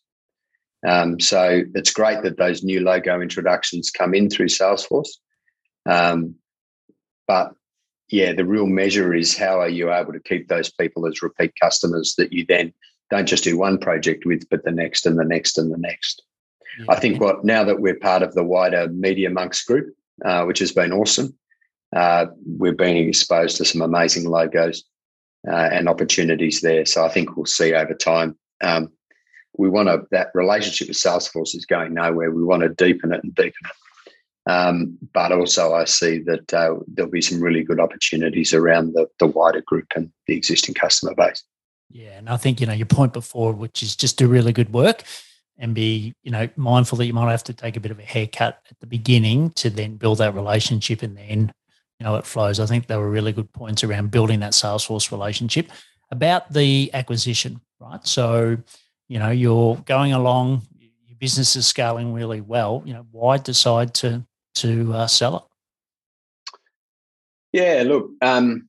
Um, 0.86 1.20
so 1.20 1.62
it's 1.74 1.92
great 1.92 2.22
that 2.22 2.38
those 2.38 2.62
new 2.62 2.80
logo 2.80 3.20
introductions 3.20 3.90
come 3.90 4.14
in 4.14 4.30
through 4.30 4.48
Salesforce. 4.48 5.10
Um, 5.86 6.36
but 7.26 7.52
yeah, 8.08 8.32
the 8.32 8.44
real 8.44 8.66
measure 8.66 9.14
is 9.14 9.36
how 9.36 9.60
are 9.60 9.68
you 9.68 9.92
able 9.92 10.12
to 10.12 10.20
keep 10.20 10.48
those 10.48 10.70
people 10.70 11.06
as 11.06 11.22
repeat 11.22 11.52
customers 11.60 12.14
that 12.16 12.32
you 12.32 12.44
then 12.48 12.72
don't 13.10 13.26
just 13.26 13.44
do 13.44 13.58
one 13.58 13.78
project 13.78 14.24
with, 14.24 14.48
but 14.48 14.64
the 14.64 14.70
next 14.70 15.04
and 15.04 15.18
the 15.18 15.24
next 15.24 15.58
and 15.58 15.72
the 15.72 15.78
next. 15.78 16.22
I 16.88 16.96
think 16.96 17.20
what 17.20 17.44
now 17.44 17.64
that 17.64 17.80
we're 17.80 17.98
part 17.98 18.22
of 18.22 18.34
the 18.34 18.44
wider 18.44 18.88
Media 18.88 19.30
Monks 19.30 19.64
group, 19.64 19.94
uh, 20.24 20.44
which 20.44 20.58
has 20.60 20.72
been 20.72 20.92
awesome, 20.92 21.36
uh, 21.94 22.26
we're 22.44 22.72
being 22.72 23.08
exposed 23.08 23.56
to 23.56 23.64
some 23.64 23.82
amazing 23.82 24.28
logos 24.28 24.84
uh, 25.48 25.68
and 25.72 25.88
opportunities 25.88 26.60
there. 26.60 26.86
So 26.86 27.04
I 27.04 27.08
think 27.08 27.36
we'll 27.36 27.46
see 27.46 27.74
over 27.74 27.94
time. 27.94 28.36
Um, 28.62 28.92
we 29.56 29.68
want 29.68 29.88
to 29.88 30.02
that 30.10 30.28
relationship 30.34 30.88
with 30.88 30.96
Salesforce 30.96 31.56
is 31.56 31.66
going 31.66 31.94
nowhere. 31.94 32.30
We 32.30 32.44
want 32.44 32.62
to 32.62 32.68
deepen 32.68 33.12
it 33.12 33.22
and 33.24 33.34
deepen 33.34 33.52
it. 33.64 33.72
Um, 34.50 34.98
but 35.12 35.32
also, 35.32 35.74
I 35.74 35.84
see 35.84 36.18
that 36.20 36.54
uh, 36.54 36.76
there'll 36.86 37.10
be 37.10 37.20
some 37.20 37.40
really 37.40 37.62
good 37.62 37.78
opportunities 37.78 38.54
around 38.54 38.94
the, 38.94 39.06
the 39.18 39.26
wider 39.26 39.60
group 39.60 39.86
and 39.94 40.10
the 40.26 40.36
existing 40.36 40.74
customer 40.74 41.14
base. 41.14 41.42
Yeah, 41.90 42.18
and 42.18 42.28
I 42.28 42.36
think 42.36 42.60
you 42.60 42.66
know 42.66 42.72
your 42.72 42.86
point 42.86 43.12
before, 43.12 43.52
which 43.52 43.82
is 43.82 43.96
just 43.96 44.18
do 44.18 44.28
really 44.28 44.52
good 44.52 44.72
work 44.72 45.02
and 45.60 45.74
be 45.74 46.14
you 46.22 46.30
know 46.32 46.48
mindful 46.56 46.98
that 46.98 47.06
you 47.06 47.12
might 47.12 47.30
have 47.30 47.44
to 47.44 47.52
take 47.52 47.76
a 47.76 47.80
bit 47.80 47.92
of 47.92 47.98
a 47.98 48.02
haircut 48.02 48.60
at 48.70 48.80
the 48.80 48.86
beginning 48.86 49.50
to 49.50 49.70
then 49.70 49.96
build 49.96 50.18
that 50.18 50.34
relationship 50.34 51.02
and 51.02 51.16
then 51.16 51.52
you 51.98 52.04
know 52.04 52.16
it 52.16 52.26
flows. 52.26 52.58
I 52.58 52.66
think 52.66 52.86
they 52.86 52.96
were 52.96 53.10
really 53.10 53.32
good 53.32 53.52
points 53.52 53.84
around 53.84 54.10
building 54.10 54.40
that 54.40 54.52
salesforce 54.52 55.12
relationship. 55.12 55.70
About 56.10 56.52
the 56.52 56.90
acquisition 56.92 57.60
right? 57.80 58.06
So 58.06 58.56
you 59.08 59.18
know 59.18 59.30
you're 59.30 59.76
going 59.86 60.12
along 60.12 60.62
your 60.78 61.16
business 61.18 61.56
is 61.56 61.66
scaling 61.66 62.12
really 62.12 62.40
well. 62.40 62.82
You 62.84 62.94
know 62.94 63.06
why 63.10 63.38
decide 63.38 63.94
to 63.94 64.24
to 64.56 64.92
uh, 64.92 65.06
sell 65.06 65.36
it? 65.36 65.42
Yeah 67.52 67.82
look 67.86 68.10
um, 68.22 68.68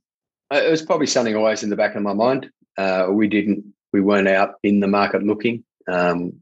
it 0.52 0.70
was 0.70 0.82
probably 0.82 1.08
something 1.08 1.36
always 1.36 1.64
in 1.64 1.70
the 1.70 1.76
back 1.76 1.96
of 1.96 2.02
my 2.02 2.14
mind. 2.14 2.50
Uh, 2.78 3.08
we 3.10 3.28
didn't 3.28 3.64
we 3.94 4.02
weren't 4.02 4.28
out 4.28 4.56
in 4.64 4.80
the 4.80 4.88
market 4.88 5.24
looking. 5.24 5.64
Um, 5.88 6.42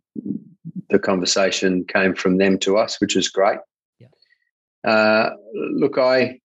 the 0.90 1.00
conversation 1.00 1.86
came 1.86 2.16
from 2.16 2.38
them 2.38 2.58
to 2.60 2.78
us, 2.78 3.00
which 3.00 3.16
is 3.16 3.30
great. 3.30 3.60
Yeah. 4.00 4.08
Uh, 4.90 5.30
look, 5.54 5.98
I 5.98 6.40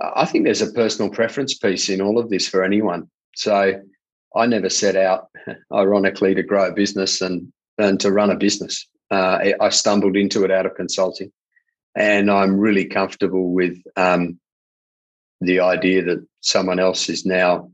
I 0.00 0.26
think 0.26 0.44
there's 0.44 0.62
a 0.62 0.72
personal 0.72 1.10
preference 1.10 1.56
piece 1.56 1.88
in 1.88 2.00
all 2.00 2.18
of 2.18 2.28
this 2.28 2.48
for 2.48 2.62
anyone. 2.62 3.10
So 3.34 3.80
I 4.34 4.46
never 4.46 4.68
set 4.68 4.96
out, 4.96 5.28
ironically, 5.72 6.34
to 6.34 6.42
grow 6.42 6.68
a 6.68 6.72
business 6.72 7.20
and 7.20 7.52
and 7.78 8.00
to 8.00 8.12
run 8.12 8.30
a 8.30 8.36
business. 8.36 8.86
Uh, 9.10 9.52
I 9.60 9.68
stumbled 9.68 10.16
into 10.16 10.44
it 10.44 10.50
out 10.50 10.66
of 10.66 10.74
consulting, 10.74 11.30
and 11.94 12.30
I'm 12.30 12.58
really 12.58 12.86
comfortable 12.86 13.52
with 13.52 13.78
um, 13.96 14.38
the 15.40 15.60
idea 15.60 16.02
that 16.02 16.26
someone 16.40 16.78
else 16.78 17.08
is 17.08 17.24
now 17.26 17.70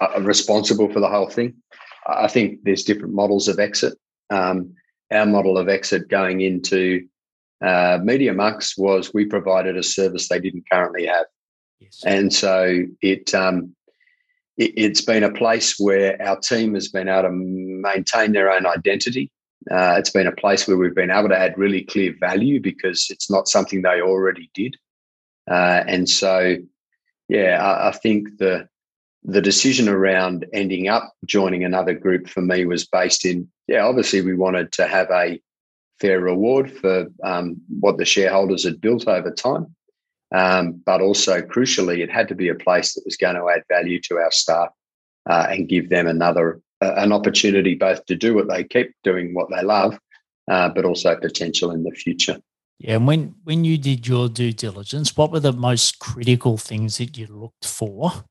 uh, 0.00 0.20
responsible 0.20 0.90
for 0.92 1.00
the 1.00 1.08
whole 1.08 1.28
thing. 1.28 1.54
I 2.06 2.28
think 2.28 2.60
there's 2.62 2.84
different 2.84 3.14
models 3.14 3.48
of 3.48 3.58
exit. 3.58 3.94
Um, 4.30 4.74
our 5.10 5.26
model 5.26 5.58
of 5.58 5.68
exit 5.68 6.08
going 6.08 6.40
into 6.40 7.06
uh, 7.64 7.98
Media 8.02 8.32
Monks 8.32 8.76
was 8.76 9.14
we 9.14 9.24
provided 9.24 9.76
a 9.76 9.82
service 9.82 10.28
they 10.28 10.40
didn't 10.40 10.68
currently 10.70 11.06
have. 11.06 11.26
Yes. 11.80 12.02
And 12.04 12.32
so 12.32 12.84
it, 13.00 13.34
um, 13.34 13.74
it, 14.56 14.78
has 14.78 15.02
been 15.02 15.22
a 15.22 15.32
place 15.32 15.78
where 15.78 16.20
our 16.20 16.38
team 16.38 16.74
has 16.74 16.88
been 16.88 17.08
able 17.08 17.22
to 17.22 17.30
maintain 17.30 18.32
their 18.32 18.50
own 18.50 18.66
identity. 18.66 19.30
Uh, 19.70 19.96
it's 19.98 20.10
been 20.10 20.26
a 20.26 20.32
place 20.32 20.68
where 20.68 20.76
we've 20.76 20.94
been 20.94 21.10
able 21.10 21.28
to 21.28 21.38
add 21.38 21.56
really 21.56 21.84
clear 21.84 22.14
value 22.20 22.60
because 22.60 23.06
it's 23.10 23.30
not 23.30 23.48
something 23.48 23.82
they 23.82 24.00
already 24.00 24.50
did. 24.54 24.76
Uh, 25.50 25.84
and 25.86 26.08
so, 26.08 26.56
yeah, 27.28 27.62
I, 27.62 27.88
I 27.88 27.92
think 27.92 28.38
the 28.38 28.68
the 29.24 29.40
decision 29.40 29.88
around 29.88 30.46
ending 30.52 30.88
up 30.88 31.12
joining 31.24 31.64
another 31.64 31.94
group 31.94 32.28
for 32.28 32.42
me 32.42 32.66
was 32.66 32.86
based 32.86 33.24
in, 33.24 33.48
yeah, 33.66 33.84
obviously 33.84 34.20
we 34.20 34.34
wanted 34.34 34.70
to 34.72 34.86
have 34.86 35.10
a 35.10 35.40
fair 35.98 36.20
reward 36.20 36.70
for 36.70 37.06
um, 37.22 37.56
what 37.80 37.96
the 37.96 38.04
shareholders 38.04 38.64
had 38.64 38.80
built 38.80 39.08
over 39.08 39.30
time. 39.30 39.74
Um, 40.34 40.82
but 40.84 41.00
also, 41.00 41.40
crucially, 41.40 42.00
it 42.00 42.10
had 42.10 42.28
to 42.28 42.34
be 42.34 42.48
a 42.48 42.54
place 42.54 42.94
that 42.94 43.04
was 43.04 43.16
going 43.16 43.36
to 43.36 43.48
add 43.48 43.62
value 43.68 44.00
to 44.02 44.16
our 44.16 44.32
staff 44.32 44.70
uh, 45.30 45.46
and 45.48 45.68
give 45.68 45.90
them 45.90 46.06
another 46.06 46.60
uh, 46.80 46.94
an 46.96 47.12
opportunity 47.12 47.74
both 47.74 48.04
to 48.06 48.16
do 48.16 48.34
what 48.34 48.48
they 48.48 48.64
keep 48.64 48.92
doing, 49.04 49.32
what 49.32 49.48
they 49.48 49.62
love, 49.62 49.96
uh, 50.50 50.68
but 50.68 50.84
also 50.84 51.14
potential 51.16 51.70
in 51.70 51.84
the 51.84 51.92
future. 51.92 52.38
Yeah, 52.80 52.96
and 52.96 53.06
when 53.06 53.36
when 53.44 53.64
you 53.64 53.78
did 53.78 54.08
your 54.08 54.28
due 54.28 54.52
diligence, 54.52 55.16
what 55.16 55.30
were 55.30 55.40
the 55.40 55.52
most 55.52 56.00
critical 56.00 56.58
things 56.58 56.98
that 56.98 57.16
you 57.16 57.28
looked 57.28 57.64
for 57.64 58.24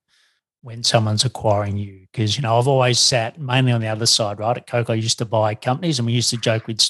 when 0.64 0.82
someone's 0.82 1.26
acquiring 1.26 1.78
you. 1.78 2.08
Because, 2.12 2.38
you 2.38 2.42
know, 2.42 2.58
I've 2.58 2.68
always 2.68 2.98
sat 2.98 3.40
mainly 3.40 3.74
on 3.74 3.82
the 3.82 3.88
other 3.88 4.06
side, 4.06 4.40
right? 4.40 4.58
At 4.58 4.66
Coke, 4.66 4.90
I 4.90 4.96
used 4.96 5.18
to 5.20 5.26
buy 5.26 5.54
companies 5.56 6.00
and 6.00 6.06
we 6.06 6.14
used 6.14 6.30
to 6.32 6.38
joke 6.38 6.68
we'd 6.68 6.84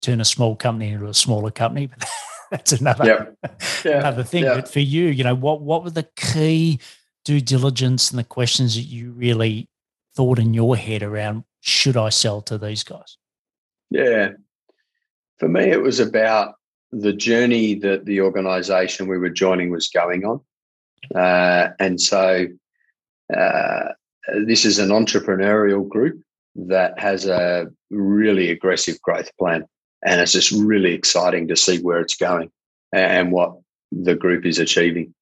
turn 0.00 0.20
a 0.20 0.24
small 0.24 0.54
company 0.54 0.92
into 0.92 1.06
a 1.06 1.14
smaller 1.14 1.50
company. 1.50 1.88
But 1.88 2.08
that's 2.50 2.72
another, 2.72 3.04
yep. 3.04 3.36
yeah. 3.84 3.98
another 3.98 4.22
thing. 4.22 4.44
Yeah. 4.44 4.54
But 4.54 4.68
for 4.68 4.80
you, 4.80 5.06
you 5.06 5.24
know, 5.24 5.34
what, 5.34 5.60
what 5.60 5.82
were 5.82 5.90
the 5.90 6.08
key 6.16 6.78
due 7.24 7.40
diligence 7.40 8.10
and 8.10 8.18
the 8.18 8.24
questions 8.24 8.76
that 8.76 8.82
you 8.82 9.10
really 9.10 9.68
thought 10.14 10.38
in 10.38 10.54
your 10.54 10.76
head 10.76 11.02
around 11.02 11.44
should 11.60 11.96
I 11.96 12.10
sell 12.10 12.40
to 12.42 12.56
these 12.58 12.84
guys? 12.84 13.18
Yeah. 13.90 14.30
For 15.38 15.48
me, 15.48 15.64
it 15.64 15.82
was 15.82 15.98
about 15.98 16.54
the 16.92 17.12
journey 17.12 17.74
that 17.74 18.04
the 18.04 18.20
organization 18.20 19.08
we 19.08 19.18
were 19.18 19.30
joining 19.30 19.70
was 19.70 19.88
going 19.88 20.24
on. 20.24 20.40
Uh, 21.12 21.70
and 21.80 22.00
so 22.00 22.46
uh, 23.34 23.88
this 24.46 24.64
is 24.64 24.78
an 24.78 24.90
entrepreneurial 24.90 25.88
group 25.88 26.20
that 26.54 26.98
has 26.98 27.26
a 27.26 27.66
really 27.90 28.50
aggressive 28.50 29.00
growth 29.02 29.30
plan. 29.38 29.64
And 30.04 30.20
it's 30.20 30.32
just 30.32 30.52
really 30.52 30.92
exciting 30.92 31.48
to 31.48 31.56
see 31.56 31.78
where 31.78 32.00
it's 32.00 32.16
going 32.16 32.50
and 32.92 33.32
what 33.32 33.56
the 33.92 34.14
group 34.14 34.46
is 34.46 34.58
achieving. 34.58 35.14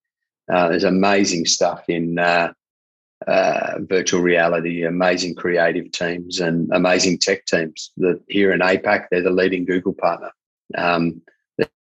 Uh, 0.52 0.68
there's 0.68 0.84
amazing 0.84 1.46
stuff 1.46 1.84
in 1.88 2.18
uh, 2.18 2.52
uh, 3.26 3.78
virtual 3.80 4.20
reality, 4.20 4.84
amazing 4.84 5.34
creative 5.34 5.90
teams, 5.92 6.40
and 6.40 6.68
amazing 6.72 7.18
tech 7.18 7.46
teams. 7.46 7.90
That 7.96 8.20
here 8.28 8.52
in 8.52 8.60
APAC, 8.60 9.06
they're 9.10 9.22
the 9.22 9.30
leading 9.30 9.64
Google 9.64 9.94
partner. 9.94 10.30
Um, 10.76 11.22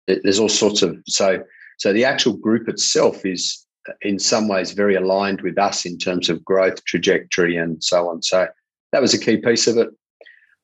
there's 0.07 0.39
all 0.39 0.49
sorts 0.49 0.83
of 0.83 0.97
so 1.07 1.43
so 1.79 1.93
the 1.93 2.05
actual 2.05 2.35
group 2.35 2.69
itself 2.69 3.27
is 3.27 3.66
in 4.03 4.18
some 4.18 4.49
ways 4.49 4.72
very 4.72 4.94
aligned 4.94 5.40
with 5.40 5.59
us 5.59 5.85
in 5.85 5.99
terms 5.99 6.29
of 6.29 6.44
growth 6.44 6.85
trajectory 6.85 7.57
and 7.57 7.83
so 7.83 8.09
on. 8.09 8.22
So 8.22 8.46
that 8.92 9.03
was 9.03 9.14
a 9.14 9.18
key 9.18 9.37
piece 9.37 9.66
of 9.66 9.77
it. 9.77 9.88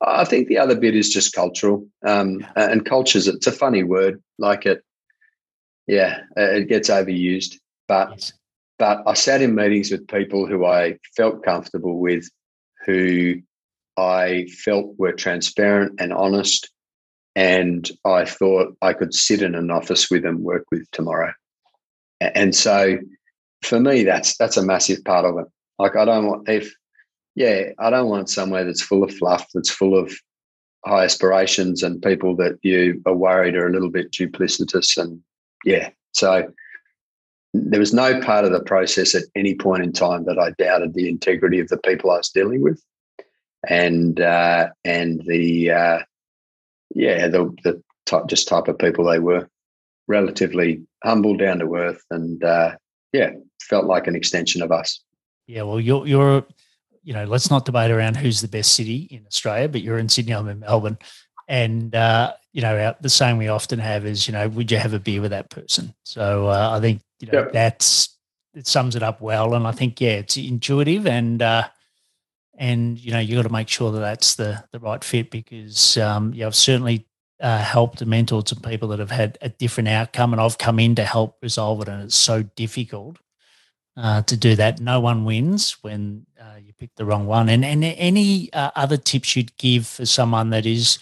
I 0.04 0.24
think 0.24 0.48
the 0.48 0.58
other 0.58 0.74
bit 0.74 0.96
is 0.96 1.12
just 1.12 1.32
cultural, 1.32 1.86
um, 2.04 2.44
and 2.56 2.84
cultures. 2.84 3.28
It's 3.28 3.46
a 3.46 3.52
funny 3.52 3.84
word, 3.84 4.20
like 4.38 4.66
it. 4.66 4.82
Yeah, 5.86 6.22
it 6.36 6.68
gets 6.68 6.90
overused, 6.90 7.58
but 7.86 8.10
yes. 8.10 8.32
but 8.78 9.02
I 9.06 9.14
sat 9.14 9.42
in 9.42 9.54
meetings 9.54 9.90
with 9.90 10.08
people 10.08 10.46
who 10.46 10.64
I 10.64 10.98
felt 11.16 11.44
comfortable 11.44 11.98
with, 11.98 12.28
who 12.84 13.36
I 13.96 14.46
felt 14.64 14.94
were 14.98 15.12
transparent 15.12 16.00
and 16.00 16.12
honest, 16.12 16.68
and 17.36 17.88
I 18.04 18.24
thought 18.24 18.76
I 18.82 18.92
could 18.94 19.14
sit 19.14 19.42
in 19.42 19.54
an 19.54 19.70
office 19.70 20.10
with 20.10 20.24
and 20.24 20.40
work 20.40 20.64
with 20.72 20.90
tomorrow. 20.90 21.32
And 22.34 22.54
so, 22.54 22.98
for 23.62 23.80
me, 23.80 24.04
that's 24.04 24.36
that's 24.36 24.56
a 24.56 24.64
massive 24.64 25.04
part 25.04 25.24
of 25.24 25.38
it. 25.38 25.46
Like 25.78 25.96
I 25.96 26.04
don't 26.04 26.26
want 26.26 26.48
if 26.48 26.72
yeah, 27.34 27.70
I 27.78 27.90
don't 27.90 28.08
want 28.08 28.28
somewhere 28.28 28.64
that's 28.64 28.82
full 28.82 29.04
of 29.04 29.14
fluff, 29.14 29.46
that's 29.54 29.70
full 29.70 29.98
of 29.98 30.12
high 30.84 31.04
aspirations 31.04 31.82
and 31.82 32.02
people 32.02 32.36
that 32.36 32.58
you 32.62 33.00
are 33.06 33.14
worried 33.14 33.54
are 33.54 33.68
a 33.68 33.72
little 33.72 33.90
bit 33.90 34.10
duplicitous. 34.10 34.96
And 34.96 35.20
yeah, 35.64 35.90
so 36.12 36.52
there 37.54 37.80
was 37.80 37.94
no 37.94 38.20
part 38.20 38.44
of 38.44 38.52
the 38.52 38.62
process 38.62 39.14
at 39.14 39.24
any 39.34 39.54
point 39.54 39.82
in 39.82 39.92
time 39.92 40.24
that 40.24 40.38
I 40.38 40.50
doubted 40.52 40.94
the 40.94 41.08
integrity 41.08 41.60
of 41.60 41.68
the 41.68 41.78
people 41.78 42.10
I 42.10 42.18
was 42.18 42.30
dealing 42.30 42.62
with, 42.62 42.82
and 43.68 44.20
uh, 44.20 44.70
and 44.84 45.22
the 45.26 45.70
uh, 45.70 45.98
yeah 46.94 47.28
the 47.28 47.54
the 47.62 47.82
type, 48.06 48.26
just 48.26 48.48
type 48.48 48.68
of 48.68 48.78
people 48.78 49.04
they 49.04 49.18
were, 49.18 49.48
relatively 50.08 50.82
humble, 51.04 51.36
down 51.36 51.58
to 51.58 51.74
earth, 51.74 52.02
and 52.10 52.42
uh, 52.44 52.76
yeah, 53.12 53.30
felt 53.62 53.86
like 53.86 54.06
an 54.06 54.16
extension 54.16 54.62
of 54.62 54.72
us. 54.72 55.00
Yeah, 55.46 55.62
well, 55.62 55.80
you're 55.80 56.06
you're 56.06 56.46
you 57.02 57.12
know, 57.12 57.24
let's 57.24 57.50
not 57.50 57.64
debate 57.64 57.90
around 57.90 58.16
who's 58.16 58.40
the 58.40 58.48
best 58.48 58.74
city 58.74 59.08
in 59.10 59.26
Australia, 59.26 59.68
but 59.68 59.82
you're 59.82 59.98
in 59.98 60.08
Sydney, 60.08 60.34
I'm 60.34 60.48
in 60.48 60.60
Melbourne. 60.60 60.98
And, 61.48 61.94
uh, 61.94 62.34
you 62.52 62.62
know, 62.62 62.94
the 63.00 63.10
saying 63.10 63.38
we 63.38 63.48
often 63.48 63.78
have 63.80 64.06
is, 64.06 64.26
you 64.26 64.32
know, 64.32 64.48
would 64.48 64.70
you 64.70 64.78
have 64.78 64.94
a 64.94 65.00
beer 65.00 65.20
with 65.20 65.32
that 65.32 65.50
person? 65.50 65.94
So 66.04 66.46
uh, 66.46 66.70
I 66.72 66.80
think, 66.80 67.02
you 67.18 67.28
know, 67.30 67.40
yep. 67.40 67.52
that's, 67.52 68.16
it 68.54 68.66
sums 68.66 68.94
it 68.94 69.02
up 69.02 69.20
well. 69.20 69.54
And 69.54 69.66
I 69.66 69.72
think, 69.72 70.00
yeah, 70.00 70.12
it's 70.12 70.36
intuitive 70.36 71.06
and, 71.06 71.42
uh, 71.42 71.64
and, 72.56 72.98
you 72.98 73.10
know, 73.10 73.18
you 73.18 73.34
got 73.34 73.42
to 73.42 73.52
make 73.52 73.68
sure 73.68 73.90
that 73.90 74.00
that's 74.00 74.36
the, 74.36 74.62
the 74.72 74.78
right 74.78 75.02
fit 75.02 75.30
because, 75.30 75.96
um, 75.98 76.32
know, 76.40 76.46
I've 76.46 76.54
certainly 76.54 77.06
uh, 77.42 77.58
helped 77.58 78.00
and 78.00 78.10
mentored 78.10 78.48
some 78.48 78.60
people 78.60 78.88
that 78.88 79.00
have 79.00 79.10
had 79.10 79.36
a 79.42 79.48
different 79.50 79.88
outcome 79.88 80.32
and 80.32 80.40
I've 80.40 80.58
come 80.58 80.78
in 80.78 80.94
to 80.94 81.04
help 81.04 81.36
resolve 81.42 81.82
it. 81.82 81.88
And 81.88 82.04
it's 82.04 82.14
so 82.14 82.42
difficult 82.42 83.18
uh, 83.96 84.22
to 84.22 84.36
do 84.36 84.54
that. 84.56 84.80
No 84.80 85.00
one 85.00 85.24
wins 85.24 85.76
when 85.82 86.24
uh, 86.40 86.56
you 86.64 86.72
pick 86.72 86.94
the 86.96 87.04
wrong 87.04 87.26
one. 87.26 87.48
And 87.48 87.64
and 87.64 87.84
any 87.84 88.52
uh, 88.52 88.70
other 88.76 88.96
tips 88.96 89.36
you'd 89.36 89.56
give 89.58 89.86
for 89.86 90.06
someone 90.06 90.50
that 90.50 90.64
is, 90.64 90.98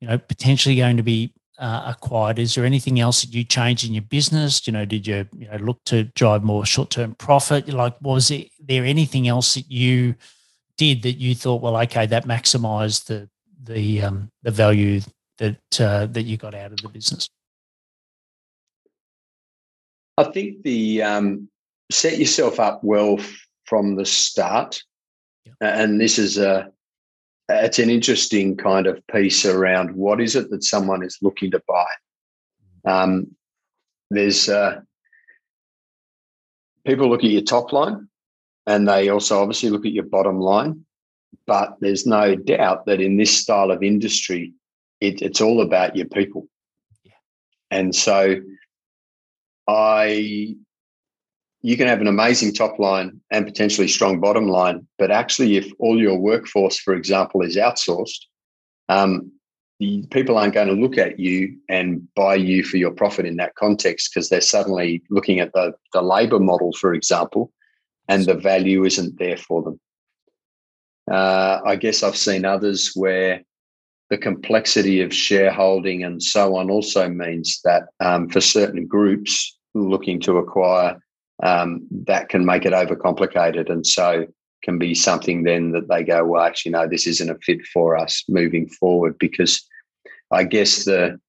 you 0.00 0.08
know, 0.08 0.18
potentially 0.18 0.76
going 0.76 0.96
to 0.96 1.02
be 1.02 1.32
uh, 1.58 1.94
acquired? 1.96 2.38
Is 2.38 2.54
there 2.54 2.64
anything 2.64 3.00
else 3.00 3.22
that 3.22 3.32
you 3.32 3.44
changed 3.44 3.86
in 3.86 3.94
your 3.94 4.02
business? 4.02 4.66
You 4.66 4.72
know, 4.72 4.84
did 4.84 5.06
you 5.06 5.26
you 5.36 5.48
know 5.48 5.56
look 5.56 5.82
to 5.84 6.04
drive 6.04 6.42
more 6.42 6.66
short 6.66 6.90
term 6.90 7.14
profit? 7.14 7.68
Like, 7.68 7.96
was 8.00 8.30
it 8.30 8.50
there 8.60 8.84
anything 8.84 9.28
else 9.28 9.54
that 9.54 9.70
you 9.70 10.16
did 10.76 11.02
that 11.02 11.14
you 11.14 11.34
thought, 11.34 11.62
well, 11.62 11.76
okay, 11.78 12.06
that 12.06 12.26
maximised 12.26 13.06
the 13.06 13.28
the 13.62 14.02
um, 14.02 14.30
the 14.42 14.50
value 14.50 15.00
that 15.38 15.80
uh, 15.80 16.06
that 16.06 16.22
you 16.22 16.36
got 16.36 16.54
out 16.54 16.72
of 16.72 16.80
the 16.80 16.88
business? 16.88 17.28
I 20.18 20.24
think 20.24 20.62
the 20.62 21.02
um, 21.02 21.48
set 21.90 22.18
yourself 22.18 22.58
up 22.58 22.82
well 22.82 23.18
from 23.64 23.96
the 23.96 24.06
start. 24.06 24.82
Yeah. 25.44 25.52
And 25.60 26.00
this 26.00 26.18
is 26.18 26.38
a 26.38 26.70
it's 27.48 27.78
an 27.78 27.90
interesting 27.90 28.56
kind 28.56 28.86
of 28.86 29.06
piece 29.06 29.44
around 29.44 29.94
what 29.94 30.20
is 30.20 30.34
it 30.34 30.50
that 30.50 30.64
someone 30.64 31.04
is 31.04 31.18
looking 31.22 31.50
to 31.52 31.62
buy. 31.68 31.86
Mm. 32.86 32.90
Um, 32.90 33.36
there's 34.10 34.48
uh, 34.48 34.80
people 36.86 37.08
look 37.08 37.24
at 37.24 37.30
your 37.30 37.42
top 37.42 37.72
line, 37.72 38.08
and 38.66 38.88
they 38.88 39.08
also 39.08 39.40
obviously 39.40 39.70
look 39.70 39.86
at 39.86 39.92
your 39.92 40.04
bottom 40.04 40.40
line. 40.40 40.84
But 41.46 41.76
there's 41.80 42.06
no 42.06 42.34
doubt 42.34 42.86
that 42.86 43.00
in 43.00 43.16
this 43.16 43.36
style 43.36 43.70
of 43.70 43.82
industry, 43.82 44.52
it, 45.00 45.22
it's 45.22 45.40
all 45.40 45.60
about 45.60 45.96
your 45.96 46.06
people. 46.06 46.48
Yeah. 47.04 47.12
And 47.70 47.94
so 47.94 48.36
I 49.68 50.56
you 51.66 51.76
can 51.76 51.88
have 51.88 52.00
an 52.00 52.06
amazing 52.06 52.54
top 52.54 52.78
line 52.78 53.20
and 53.32 53.44
potentially 53.44 53.88
strong 53.88 54.20
bottom 54.20 54.46
line, 54.46 54.86
but 54.98 55.10
actually, 55.10 55.56
if 55.56 55.68
all 55.80 56.00
your 56.00 56.16
workforce, 56.16 56.78
for 56.78 56.94
example, 56.94 57.42
is 57.42 57.56
outsourced, 57.56 58.20
um, 58.88 59.32
people 60.10 60.38
aren't 60.38 60.54
going 60.54 60.68
to 60.68 60.74
look 60.74 60.96
at 60.96 61.18
you 61.18 61.56
and 61.68 62.06
buy 62.14 62.36
you 62.36 62.62
for 62.62 62.76
your 62.76 62.92
profit 62.92 63.26
in 63.26 63.36
that 63.38 63.56
context 63.56 64.12
because 64.14 64.28
they're 64.28 64.40
suddenly 64.40 65.02
looking 65.10 65.40
at 65.40 65.52
the, 65.54 65.74
the 65.92 66.02
labor 66.02 66.38
model, 66.38 66.72
for 66.74 66.94
example, 66.94 67.52
and 68.08 68.26
the 68.26 68.34
value 68.34 68.84
isn't 68.84 69.18
there 69.18 69.36
for 69.36 69.62
them. 69.62 69.80
Uh, 71.10 71.60
I 71.66 71.74
guess 71.74 72.04
I've 72.04 72.16
seen 72.16 72.44
others 72.44 72.92
where 72.94 73.42
the 74.10 74.18
complexity 74.18 75.00
of 75.00 75.12
shareholding 75.12 76.04
and 76.04 76.22
so 76.22 76.56
on 76.56 76.70
also 76.70 77.08
means 77.08 77.60
that 77.64 77.84
um, 78.00 78.28
for 78.28 78.40
certain 78.40 78.86
groups 78.86 79.56
looking 79.74 80.20
to 80.20 80.38
acquire 80.38 80.98
um, 81.42 81.86
that 81.90 82.28
can 82.28 82.44
make 82.44 82.64
it 82.64 82.72
overcomplicated. 82.72 83.70
And 83.70 83.86
so 83.86 84.26
can 84.62 84.78
be 84.78 84.94
something 84.94 85.42
then 85.42 85.72
that 85.72 85.88
they 85.88 86.02
go, 86.02 86.24
well, 86.24 86.42
actually, 86.42 86.72
no, 86.72 86.88
this 86.88 87.06
isn't 87.06 87.30
a 87.30 87.38
fit 87.38 87.64
for 87.72 87.96
us 87.96 88.24
moving 88.28 88.68
forward 88.68 89.16
because 89.18 89.64
I 90.30 90.44
guess 90.44 90.84
the 90.84 91.20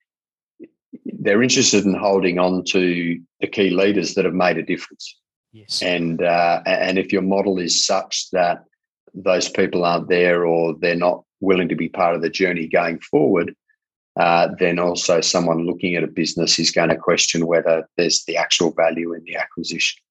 they're 1.20 1.44
interested 1.44 1.86
in 1.86 1.94
holding 1.94 2.40
on 2.40 2.64
to 2.64 3.20
the 3.42 3.48
key 3.48 3.70
leaders 3.70 4.14
that 4.16 4.26
have 4.26 4.34
made 4.34 4.58
a 4.58 4.64
difference. 4.64 5.18
Yes. 5.52 5.82
And 5.82 6.22
uh, 6.22 6.62
and 6.66 6.98
if 6.98 7.12
your 7.12 7.22
model 7.22 7.60
is 7.60 7.86
such 7.86 8.30
that 8.32 8.64
those 9.14 9.50
people 9.50 9.84
aren't 9.84 10.10
there 10.10 10.46
or 10.46 10.76
they're 10.80 10.96
not 10.96 11.24
willing 11.40 11.70
to 11.70 11.76
be 11.76 11.90
part 11.90 12.16
of 12.16 12.22
the 12.22 12.30
journey 12.30 12.68
going 12.68 13.00
forward, 13.00 13.56
uh, 14.20 14.50
then 14.60 14.80
also 14.80 15.22
someone 15.22 15.66
looking 15.66 15.96
at 15.96 16.04
a 16.04 16.08
business 16.08 16.58
is 16.58 16.72
going 16.72 16.90
to 16.90 16.96
question 16.96 17.46
whether 17.46 17.88
there's 17.98 18.24
the 18.26 18.38
actual 18.38 18.72
value 18.72 19.14
in 19.14 19.24
the 19.26 19.36
acquisition. 19.36 20.02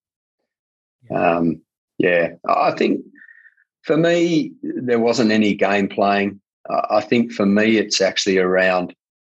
Um, 1.10 1.60
yeah, 1.98 2.34
I 2.48 2.72
think 2.72 3.04
for 3.82 3.96
me, 3.96 4.52
there 4.62 5.00
wasn't 5.00 5.32
any 5.32 5.54
game 5.54 5.88
playing. 5.88 6.40
I 6.68 7.00
think 7.00 7.32
for 7.32 7.46
me, 7.46 7.78
it's 7.78 8.00
actually 8.00 8.38
around 8.38 8.94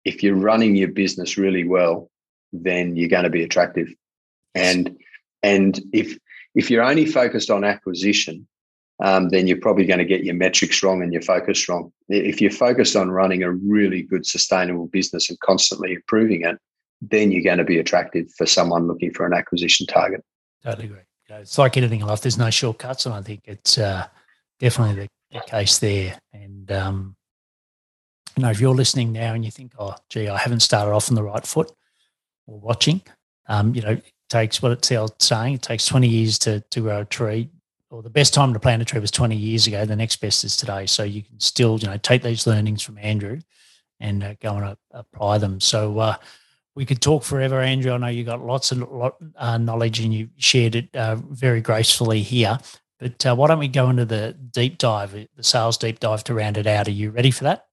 if 0.04 0.22
you're 0.22 0.36
running 0.36 0.76
your 0.76 0.92
business 0.92 1.36
really 1.36 1.66
well, 1.66 2.08
then 2.52 2.94
you're 2.96 3.08
going 3.08 3.24
to 3.24 3.30
be 3.30 3.42
attractive. 3.42 3.88
And 4.54 4.96
and 5.42 5.80
if 5.92 6.16
if 6.54 6.70
you're 6.70 6.84
only 6.84 7.04
focused 7.04 7.50
on 7.50 7.64
acquisition, 7.64 8.46
um, 9.02 9.28
then 9.28 9.46
you're 9.46 9.60
probably 9.60 9.84
going 9.84 9.98
to 9.98 10.04
get 10.04 10.24
your 10.24 10.34
metrics 10.34 10.82
wrong 10.82 11.02
and 11.02 11.12
your 11.12 11.22
focus 11.22 11.68
wrong. 11.68 11.92
If 12.08 12.40
you're 12.40 12.50
focused 12.50 12.96
on 12.96 13.10
running 13.10 13.42
a 13.42 13.50
really 13.50 14.02
good, 14.02 14.26
sustainable 14.26 14.86
business 14.86 15.28
and 15.28 15.38
constantly 15.40 15.92
improving 15.92 16.42
it, 16.42 16.56
then 17.02 17.30
you're 17.30 17.42
going 17.42 17.58
to 17.58 17.64
be 17.64 17.78
attractive 17.78 18.26
for 18.38 18.46
someone 18.46 18.86
looking 18.86 19.12
for 19.12 19.26
an 19.26 19.34
acquisition 19.34 19.86
target. 19.86 20.24
Totally 20.64 20.86
agree. 20.86 21.00
You 21.28 21.34
know, 21.34 21.40
it's 21.42 21.58
like 21.58 21.76
anything 21.76 22.00
in 22.00 22.06
life, 22.06 22.22
there's 22.22 22.38
no 22.38 22.48
shortcuts. 22.48 23.04
And 23.04 23.14
I 23.14 23.20
think 23.20 23.42
it's 23.44 23.76
uh, 23.76 24.06
definitely 24.60 25.02
the, 25.02 25.38
the, 25.38 25.44
case 25.46 25.78
there. 25.78 26.18
And, 26.32 26.72
um, 26.72 27.16
you 28.36 28.44
know, 28.44 28.50
if 28.50 28.60
you're 28.60 28.74
listening 28.74 29.12
now 29.12 29.34
and 29.34 29.44
you 29.44 29.50
think, 29.50 29.72
oh, 29.78 29.94
gee, 30.08 30.28
I 30.28 30.38
haven't 30.38 30.60
started 30.60 30.92
off 30.92 31.10
on 31.10 31.16
the 31.16 31.22
right 31.22 31.46
foot 31.46 31.70
or 32.46 32.58
watching, 32.60 33.02
um, 33.48 33.74
you 33.74 33.82
know, 33.82 33.90
it 33.90 34.04
takes 34.30 34.62
what 34.62 34.72
it's 34.72 34.88
saying, 35.18 35.54
it 35.54 35.62
takes 35.62 35.84
20 35.84 36.08
years 36.08 36.38
to, 36.40 36.60
to 36.70 36.80
grow 36.80 37.00
a 37.00 37.04
tree 37.04 37.50
or 37.90 38.02
the 38.02 38.10
best 38.10 38.34
time 38.34 38.52
to 38.52 38.60
plant 38.60 38.82
a 38.82 38.84
tree 38.84 39.00
was 39.00 39.10
20 39.10 39.36
years 39.36 39.66
ago. 39.66 39.84
The 39.84 39.96
next 39.96 40.16
best 40.16 40.44
is 40.44 40.56
today. 40.56 40.86
So 40.86 41.02
you 41.02 41.22
can 41.22 41.38
still, 41.38 41.78
you 41.78 41.86
know, 41.86 41.96
take 41.98 42.22
these 42.22 42.46
learnings 42.46 42.82
from 42.82 42.98
Andrew 42.98 43.38
and 44.00 44.22
uh, 44.24 44.34
go 44.40 44.56
and 44.56 44.64
uh, 44.64 44.74
apply 44.90 45.38
them. 45.38 45.60
So 45.60 45.98
uh, 45.98 46.16
we 46.74 46.84
could 46.84 47.00
talk 47.00 47.22
forever, 47.22 47.60
Andrew. 47.60 47.92
I 47.92 47.98
know 47.98 48.08
you 48.08 48.24
got 48.24 48.44
lots 48.44 48.72
of 48.72 48.78
lot, 48.90 49.16
uh, 49.36 49.58
knowledge 49.58 50.00
and 50.00 50.12
you 50.12 50.28
shared 50.36 50.74
it 50.74 50.94
uh, 50.94 51.16
very 51.16 51.60
gracefully 51.60 52.22
here. 52.22 52.58
But 52.98 53.24
uh, 53.24 53.34
why 53.36 53.48
don't 53.48 53.58
we 53.58 53.68
go 53.68 53.90
into 53.90 54.04
the 54.04 54.32
deep 54.32 54.78
dive, 54.78 55.12
the 55.12 55.42
sales 55.42 55.78
deep 55.78 56.00
dive 56.00 56.24
to 56.24 56.34
round 56.34 56.56
it 56.56 56.66
out? 56.66 56.88
Are 56.88 56.92
you 56.92 57.10
ready 57.10 57.30
for 57.30 57.44
that? 57.44 57.66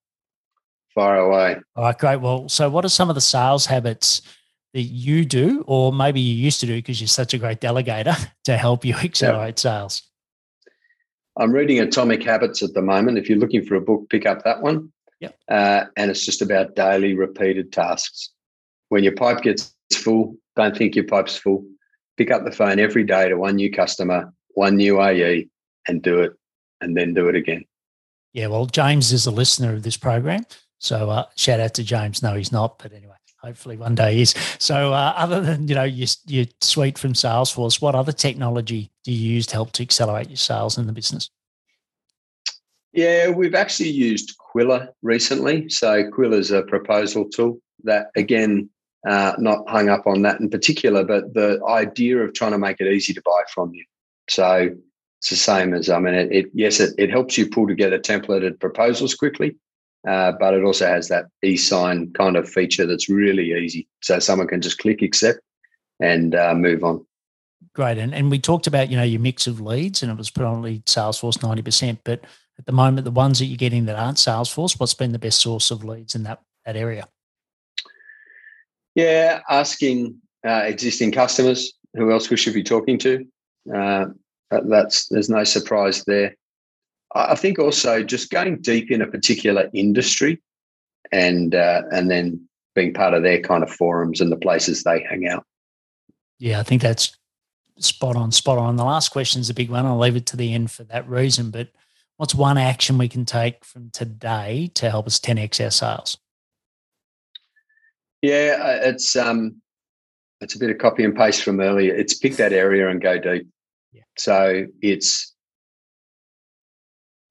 Far 0.94 1.18
away. 1.18 1.58
All 1.76 1.86
right, 1.86 1.98
great. 1.98 2.22
Well, 2.22 2.48
so 2.50 2.70
what 2.70 2.86
are 2.86 2.90
some 2.90 3.10
of 3.10 3.16
the 3.16 3.22
sales 3.22 3.66
habits 3.66 4.22
that 4.74 4.82
you 4.82 5.26
do, 5.26 5.64
or 5.68 5.94
maybe 5.94 6.20
you 6.20 6.36
used 6.36 6.60
to 6.62 6.66
do 6.66 6.76
because 6.76 7.00
you're 7.00 7.08
such 7.08 7.34
a 7.34 7.38
great 7.38 7.62
delegator 7.62 8.16
to 8.46 8.58
help 8.58 8.84
you 8.86 8.96
accelerate 8.96 9.50
yep. 9.50 9.60
sales? 9.60 10.02
I'm 11.38 11.52
reading 11.52 11.80
Atomic 11.80 12.24
Habits 12.24 12.62
at 12.62 12.74
the 12.74 12.82
moment. 12.82 13.18
If 13.18 13.28
you're 13.28 13.40
looking 13.40 13.66
for 13.66 13.76
a 13.76 13.82
book, 13.82 14.10
pick 14.10 14.26
up 14.26 14.44
that 14.44 14.62
one. 14.62 14.92
Yep. 15.20 15.36
Uh, 15.50 15.86
and 15.98 16.12
it's 16.12 16.26
just 16.26 16.42
about 16.42 16.76
daily 16.76 17.14
repeated 17.14 17.72
tasks. 17.72 18.30
when 18.90 19.04
your 19.04 19.16
pipe 19.16 19.42
gets 19.42 19.74
full, 19.94 20.36
don't 20.56 20.78
think 20.78 20.96
your 20.96 21.06
pipe's 21.06 21.36
full. 21.38 21.66
Pick 22.18 22.30
up 22.30 22.44
the 22.44 22.52
phone 22.52 22.80
every 22.80 23.04
day 23.04 23.30
to 23.30 23.36
one 23.36 23.56
new 23.56 23.72
customer, 23.72 24.32
one 24.50 24.76
new 24.76 25.02
AE, 25.02 25.48
and 25.88 26.02
do 26.02 26.20
it, 26.20 26.34
and 26.82 26.96
then 26.96 27.14
do 27.14 27.28
it 27.30 27.36
again. 27.36 27.66
Yeah, 28.34 28.48
well, 28.48 28.66
James 28.66 29.12
is 29.12 29.26
a 29.26 29.32
listener 29.32 29.74
of 29.74 29.84
this 29.84 29.98
program. 29.98 30.46
So 30.80 31.10
uh, 31.10 31.26
shout 31.36 31.60
out 31.60 31.74
to 31.76 31.84
James. 31.84 32.22
No, 32.22 32.36
he's 32.36 32.52
not, 32.52 32.78
but 32.78 32.94
anyway, 32.94 33.16
hopefully 33.44 33.78
one 33.78 33.96
day 33.96 34.22
is. 34.22 34.34
So 34.58 34.94
uh, 34.94 35.14
other 35.16 35.42
than 35.42 35.68
you 35.68 35.76
know 35.76 35.84
your, 35.84 36.08
your 36.26 36.46
suite 36.62 36.98
from 36.98 37.14
Salesforce, 37.14 37.82
what 37.82 37.96
other 37.96 38.12
technology 38.12 38.90
do 39.04 39.12
you 39.12 39.34
use 39.36 39.46
to 39.48 39.54
help 39.54 39.72
to 39.74 39.84
accelerate 39.84 40.30
your 40.30 40.38
sales 40.38 40.78
in 40.78 40.88
the 40.88 40.94
business? 40.94 41.30
Yeah, 42.94 43.30
we've 43.30 43.56
actually 43.56 43.90
used 43.90 44.36
Qwilr 44.38 44.90
recently. 45.02 45.68
So 45.70 46.10
Qwilr 46.12 46.36
is 46.36 46.52
a 46.52 46.62
proposal 46.62 47.28
tool 47.28 47.60
that, 47.84 48.08
again, 48.16 48.70
uh, 49.08 49.34
not 49.40 49.68
hung 49.68 49.90
up 49.90 50.06
on 50.06 50.22
that 50.22 50.40
in 50.40 50.50
particular, 50.50 51.04
but 51.04 51.34
the 51.34 51.60
idea 51.68 52.20
of 52.20 52.34
trying 52.34 52.52
to 52.52 52.58
make 52.58 52.80
it 52.80 52.88
easy 52.88 53.14
to 53.14 53.22
buy 53.26 53.42
from 53.54 53.74
you. 53.74 53.84
So 54.30 54.70
it's 55.20 55.30
the 55.30 55.36
same 55.36 55.74
as 55.74 55.90
I 55.90 56.00
mean, 56.00 56.14
it, 56.14 56.32
it 56.32 56.46
yes, 56.54 56.80
it, 56.80 56.94
it 56.98 57.10
helps 57.10 57.38
you 57.38 57.50
pull 57.50 57.68
together 57.68 58.00
templated 58.00 58.60
proposals 58.60 59.16
quickly, 59.16 59.56
uh, 60.08 60.34
but 60.40 60.54
it 60.54 60.64
also 60.64 60.88
has 60.88 61.08
that 61.08 61.26
e-sign 61.44 62.12
kind 62.14 62.36
of 62.36 62.50
feature 62.50 62.86
that's 62.86 63.10
really 63.10 63.54
easy, 63.54 63.88
so 64.02 64.20
someone 64.20 64.48
can 64.48 64.62
just 64.62 64.80
click 64.80 65.02
accept 65.02 65.40
and 66.00 66.36
uh, 66.36 66.54
move 66.54 66.84
on. 66.84 67.06
Great, 67.74 67.98
and 67.98 68.14
and 68.14 68.30
we 68.30 68.40
talked 68.40 68.68
about 68.68 68.90
you 68.90 68.98
know 68.98 69.04
your 69.04 69.22
mix 69.22 69.48
of 69.48 69.62
leads, 69.62 70.04
and 70.04 70.12
it 70.12 70.18
was 70.18 70.30
predominantly 70.30 70.80
Salesforce 70.82 71.42
ninety 71.42 71.62
percent, 71.62 72.00
but 72.04 72.26
at 72.60 72.66
the 72.66 72.72
moment, 72.72 73.06
the 73.06 73.12
ones 73.12 73.40
that 73.40 73.46
you're 73.46 73.58
getting 73.58 73.86
that 73.86 73.96
aren't 73.96 74.18
Salesforce, 74.18 74.80
what's 74.80 74.94
been 74.94 75.12
the 75.12 75.20
best 75.20 75.40
source 75.40 75.72
of 75.72 75.84
leads 75.84 76.16
in 76.16 76.24
that 76.24 76.42
that 76.66 76.76
area? 76.76 77.08
Yeah, 78.96 79.42
asking 79.50 80.20
uh, 80.46 80.64
existing 80.66 81.12
customers 81.12 81.74
who 81.96 82.12
else 82.12 82.30
we 82.30 82.38
should 82.38 82.54
be 82.54 82.64
talking 82.64 82.98
to. 83.00 83.26
Uh, 83.74 84.06
that's 84.52 85.08
there's 85.08 85.30
no 85.30 85.44
surprise 85.44 86.04
there. 86.06 86.36
I 87.16 87.36
think 87.36 87.60
also 87.60 88.04
just 88.04 88.32
going 88.32 88.60
deep 88.62 88.90
in 88.90 89.02
a 89.02 89.08
particular 89.08 89.70
industry, 89.74 90.42
and 91.12 91.54
uh, 91.54 91.84
and 91.92 92.10
then 92.10 92.48
being 92.76 92.94
part 92.94 93.14
of 93.14 93.24
their 93.24 93.40
kind 93.40 93.64
of 93.64 93.70
forums 93.70 94.20
and 94.20 94.32
the 94.32 94.38
places 94.38 94.84
they 94.84 95.02
hang 95.02 95.28
out. 95.28 95.46
Yeah, 96.40 96.60
I 96.60 96.64
think 96.64 96.82
that's 96.82 97.16
spot 97.80 98.16
on, 98.16 98.32
spot 98.32 98.58
on. 98.58 98.76
The 98.76 98.84
last 98.84 99.10
question 99.10 99.42
is 99.42 99.50
a 99.50 99.54
big 99.54 99.70
one. 99.70 99.86
I'll 99.86 99.98
leave 99.98 100.16
it 100.16 100.26
to 100.28 100.38
the 100.38 100.54
end 100.54 100.72
for 100.72 100.84
that 100.86 101.08
reason. 101.08 101.52
But 101.52 101.70
what's 102.18 102.36
one 102.36 102.58
action 102.58 102.98
we 102.98 103.08
can 103.08 103.26
take 103.26 103.64
from 103.64 103.90
today 103.92 104.72
to 104.76 104.90
help 104.90 105.08
us 105.08 105.20
10x 105.20 105.64
our 105.64 105.72
sales? 105.72 106.18
Yeah, 108.22 108.58
uh, 108.60 108.88
it's 108.88 109.16
um, 109.16 109.62
it's 110.40 110.56
a 110.56 110.60
bit 110.60 110.70
of 110.70 110.78
copy 110.78 111.04
and 111.04 111.16
paste 111.16 111.44
from 111.44 111.60
earlier. 111.60 111.94
It's 111.94 112.14
pick 112.14 112.38
that 112.38 112.54
area 112.54 112.90
and 112.90 113.02
go 113.02 113.20
deep. 113.20 113.48
Yeah. 113.92 114.04
So 114.18 114.66
it's 114.82 115.33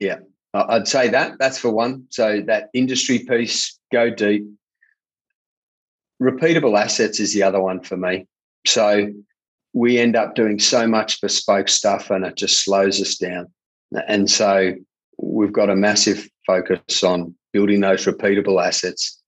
yeah, 0.02 0.18
I'd 0.52 0.88
say 0.88 1.08
that 1.08 1.38
that's 1.38 1.58
for 1.58 1.70
one. 1.70 2.06
So 2.10 2.42
that 2.46 2.70
industry 2.74 3.20
piece, 3.20 3.78
go 3.92 4.10
deep. 4.10 4.44
Repeatable 6.20 6.78
assets 6.78 7.20
is 7.20 7.32
the 7.32 7.42
other 7.42 7.60
one 7.60 7.82
for 7.82 7.96
me. 7.96 8.26
So 8.66 9.12
we 9.72 9.98
end 9.98 10.16
up 10.16 10.34
doing 10.34 10.58
so 10.58 10.86
much 10.86 11.20
bespoke 11.20 11.68
stuff 11.68 12.10
and 12.10 12.24
it 12.24 12.36
just 12.36 12.64
slows 12.64 13.00
us 13.00 13.16
down. 13.16 13.46
And 14.08 14.30
so 14.30 14.74
we've 15.18 15.52
got 15.52 15.70
a 15.70 15.76
massive 15.76 16.28
focus 16.46 17.02
on 17.02 17.34
building 17.52 17.80
those 17.80 18.04
repeatable 18.04 18.64
assets 18.64 19.20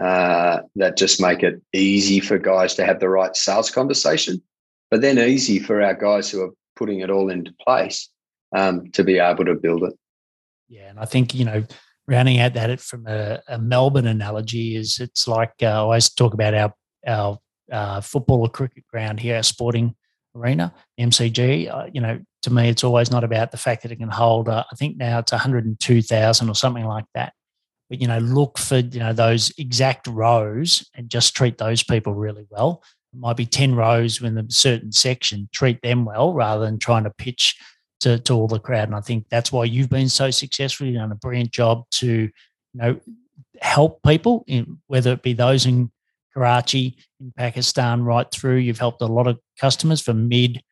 uh, 0.00 0.60
that 0.76 0.96
just 0.96 1.20
make 1.20 1.42
it 1.42 1.60
easy 1.72 2.20
for 2.20 2.38
guys 2.38 2.74
to 2.74 2.84
have 2.84 3.00
the 3.00 3.08
right 3.08 3.36
sales 3.36 3.70
conversation, 3.70 4.40
but 4.90 5.00
then 5.00 5.18
easy 5.18 5.58
for 5.58 5.82
our 5.82 5.94
guys 5.94 6.30
who 6.30 6.42
are 6.42 6.52
putting 6.76 7.00
it 7.00 7.10
all 7.10 7.28
into 7.28 7.52
place 7.60 8.08
um, 8.56 8.90
to 8.92 9.04
be 9.04 9.18
able 9.18 9.44
to 9.44 9.54
build 9.54 9.84
it. 9.84 9.94
Yeah, 10.68 10.90
and 10.90 10.98
I 10.98 11.04
think 11.04 11.34
you 11.34 11.44
know, 11.44 11.64
rounding 12.06 12.40
out 12.40 12.54
that 12.54 12.80
from 12.80 13.06
a, 13.06 13.40
a 13.48 13.58
Melbourne 13.58 14.06
analogy 14.06 14.76
is 14.76 14.98
it's 15.00 15.28
like 15.28 15.52
uh, 15.62 15.66
I 15.66 15.72
always 15.76 16.10
talk 16.10 16.34
about 16.34 16.54
our 16.54 16.74
our 17.06 17.38
uh, 17.70 18.00
football 18.00 18.40
or 18.40 18.48
cricket 18.48 18.86
ground 18.88 19.20
here, 19.20 19.36
our 19.36 19.42
sporting 19.42 19.94
arena, 20.34 20.72
MCG. 20.98 21.72
Uh, 21.72 21.88
you 21.92 22.00
know, 22.00 22.20
to 22.42 22.52
me, 22.52 22.68
it's 22.68 22.84
always 22.84 23.10
not 23.10 23.24
about 23.24 23.50
the 23.50 23.56
fact 23.56 23.82
that 23.82 23.92
it 23.92 23.96
can 23.96 24.08
hold. 24.08 24.48
Uh, 24.48 24.64
I 24.70 24.74
think 24.76 24.96
now 24.96 25.18
it's 25.18 25.32
102,000 25.32 26.48
or 26.48 26.54
something 26.54 26.84
like 26.84 27.04
that. 27.14 27.32
But 27.90 28.00
you 28.00 28.08
know, 28.08 28.18
look 28.18 28.58
for 28.58 28.78
you 28.78 29.00
know 29.00 29.12
those 29.12 29.52
exact 29.58 30.06
rows 30.06 30.88
and 30.94 31.10
just 31.10 31.36
treat 31.36 31.58
those 31.58 31.82
people 31.82 32.14
really 32.14 32.46
well. 32.50 32.82
It 33.12 33.18
might 33.18 33.36
be 33.36 33.44
10 33.44 33.74
rows 33.74 34.20
within 34.20 34.46
a 34.46 34.50
certain 34.50 34.92
section. 34.92 35.50
Treat 35.52 35.82
them 35.82 36.06
well 36.06 36.32
rather 36.32 36.64
than 36.64 36.78
trying 36.78 37.04
to 37.04 37.10
pitch 37.10 37.56
to, 38.02 38.18
to 38.18 38.34
all 38.34 38.48
the 38.48 38.58
crowd. 38.58 38.88
And 38.88 38.94
I 38.94 39.00
think 39.00 39.28
that's 39.30 39.52
why 39.52 39.64
you've 39.64 39.90
been 39.90 40.08
so 40.08 40.30
successful. 40.30 40.86
You've 40.86 40.96
done 40.96 41.12
a 41.12 41.16
brilliant 41.16 41.50
job 41.50 41.84
to, 41.92 42.06
you 42.06 42.30
know, 42.74 43.00
help 43.60 44.02
people, 44.02 44.44
in, 44.46 44.78
whether 44.88 45.12
it 45.12 45.22
be 45.22 45.32
those 45.32 45.66
in 45.66 45.90
Karachi, 46.34 46.96
in 47.20 47.32
Pakistan, 47.36 48.02
right 48.02 48.30
through. 48.30 48.56
You've 48.56 48.78
helped 48.78 49.02
a 49.02 49.06
lot 49.06 49.26
of 49.26 49.38
customers 49.60 50.00
for 50.00 50.14
mid 50.14 50.62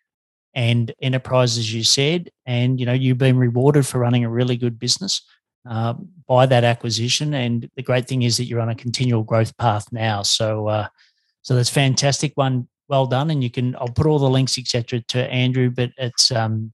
and 0.55 0.93
enterprise, 1.01 1.57
as 1.59 1.73
you 1.73 1.85
said, 1.85 2.31
and 2.47 2.81
you 2.81 2.87
know 2.87 2.93
you've 2.93 3.19
been 3.19 3.39
rewarded 3.39 3.87
for 3.87 3.99
running 3.99 4.25
a 4.25 4.31
really 4.31 4.57
good 4.57 4.79
business 4.79 5.23
uh, 5.69 5.95
by 6.27 6.47
that 6.47 6.65
acquisition. 6.65 7.35
And 7.35 7.71
the 7.77 7.83
great 7.83 8.09
thing 8.09 8.23
is 8.23 8.37
that 8.37 8.47
you're 8.47 8.61
on 8.61 8.69
a 8.69 8.75
continual 8.75 9.23
growth 9.23 9.57
path 9.59 9.87
now. 9.93 10.23
So, 10.23 10.67
uh, 10.67 10.89
so 11.43 11.55
that's 11.55 11.71
fantastic. 11.71 12.33
One, 12.35 12.67
well 12.89 13.07
done. 13.07 13.31
And 13.31 13.45
you 13.45 13.51
can 13.51 13.77
I'll 13.77 13.89
put 13.89 14.07
all 14.07 14.19
the 14.19 14.29
links 14.29 14.59
etc. 14.59 15.01
to 15.09 15.31
Andrew, 15.31 15.71
but 15.71 15.91
it's 15.97 16.33
um, 16.33 16.73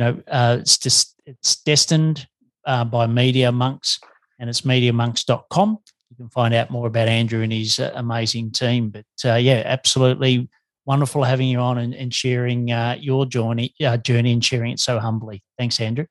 you 0.00 0.06
know 0.06 0.22
uh, 0.30 0.56
it's 0.60 0.78
just 0.78 1.20
it's 1.26 1.56
Destined 1.62 2.26
uh, 2.64 2.84
by 2.84 3.06
Media 3.06 3.52
Monks, 3.52 4.00
and 4.38 4.48
it's 4.48 4.62
MediaMonks.com 4.62 5.78
you 6.10 6.16
can 6.16 6.28
find 6.28 6.52
out 6.54 6.70
more 6.70 6.88
about 6.88 7.08
Andrew 7.08 7.42
and 7.42 7.52
his 7.52 7.78
uh, 7.78 7.92
amazing 7.94 8.50
team. 8.50 8.90
But 8.90 9.04
uh, 9.24 9.36
yeah, 9.36 9.62
absolutely 9.64 10.48
wonderful 10.84 11.22
having 11.22 11.48
you 11.48 11.58
on 11.58 11.78
and, 11.78 11.94
and 11.94 12.12
sharing 12.12 12.72
uh, 12.72 12.96
your 12.98 13.26
journey, 13.26 13.74
uh, 13.84 13.96
journey 13.96 14.32
and 14.32 14.44
sharing 14.44 14.72
it 14.72 14.80
so 14.80 14.98
humbly. 14.98 15.42
Thanks, 15.56 15.80
Andrew. 15.80 16.06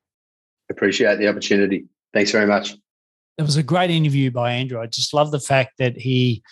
Appreciate 0.70 1.18
the 1.18 1.28
opportunity. 1.28 1.86
Thanks 2.14 2.30
very 2.30 2.46
much. 2.46 2.76
It 3.36 3.42
was 3.42 3.56
a 3.56 3.62
great 3.62 3.90
interview 3.90 4.30
by 4.30 4.52
Andrew. 4.52 4.80
I 4.80 4.86
just 4.86 5.12
love 5.12 5.30
the 5.30 5.40
fact 5.40 5.72
that 5.78 5.96
he, 5.96 6.42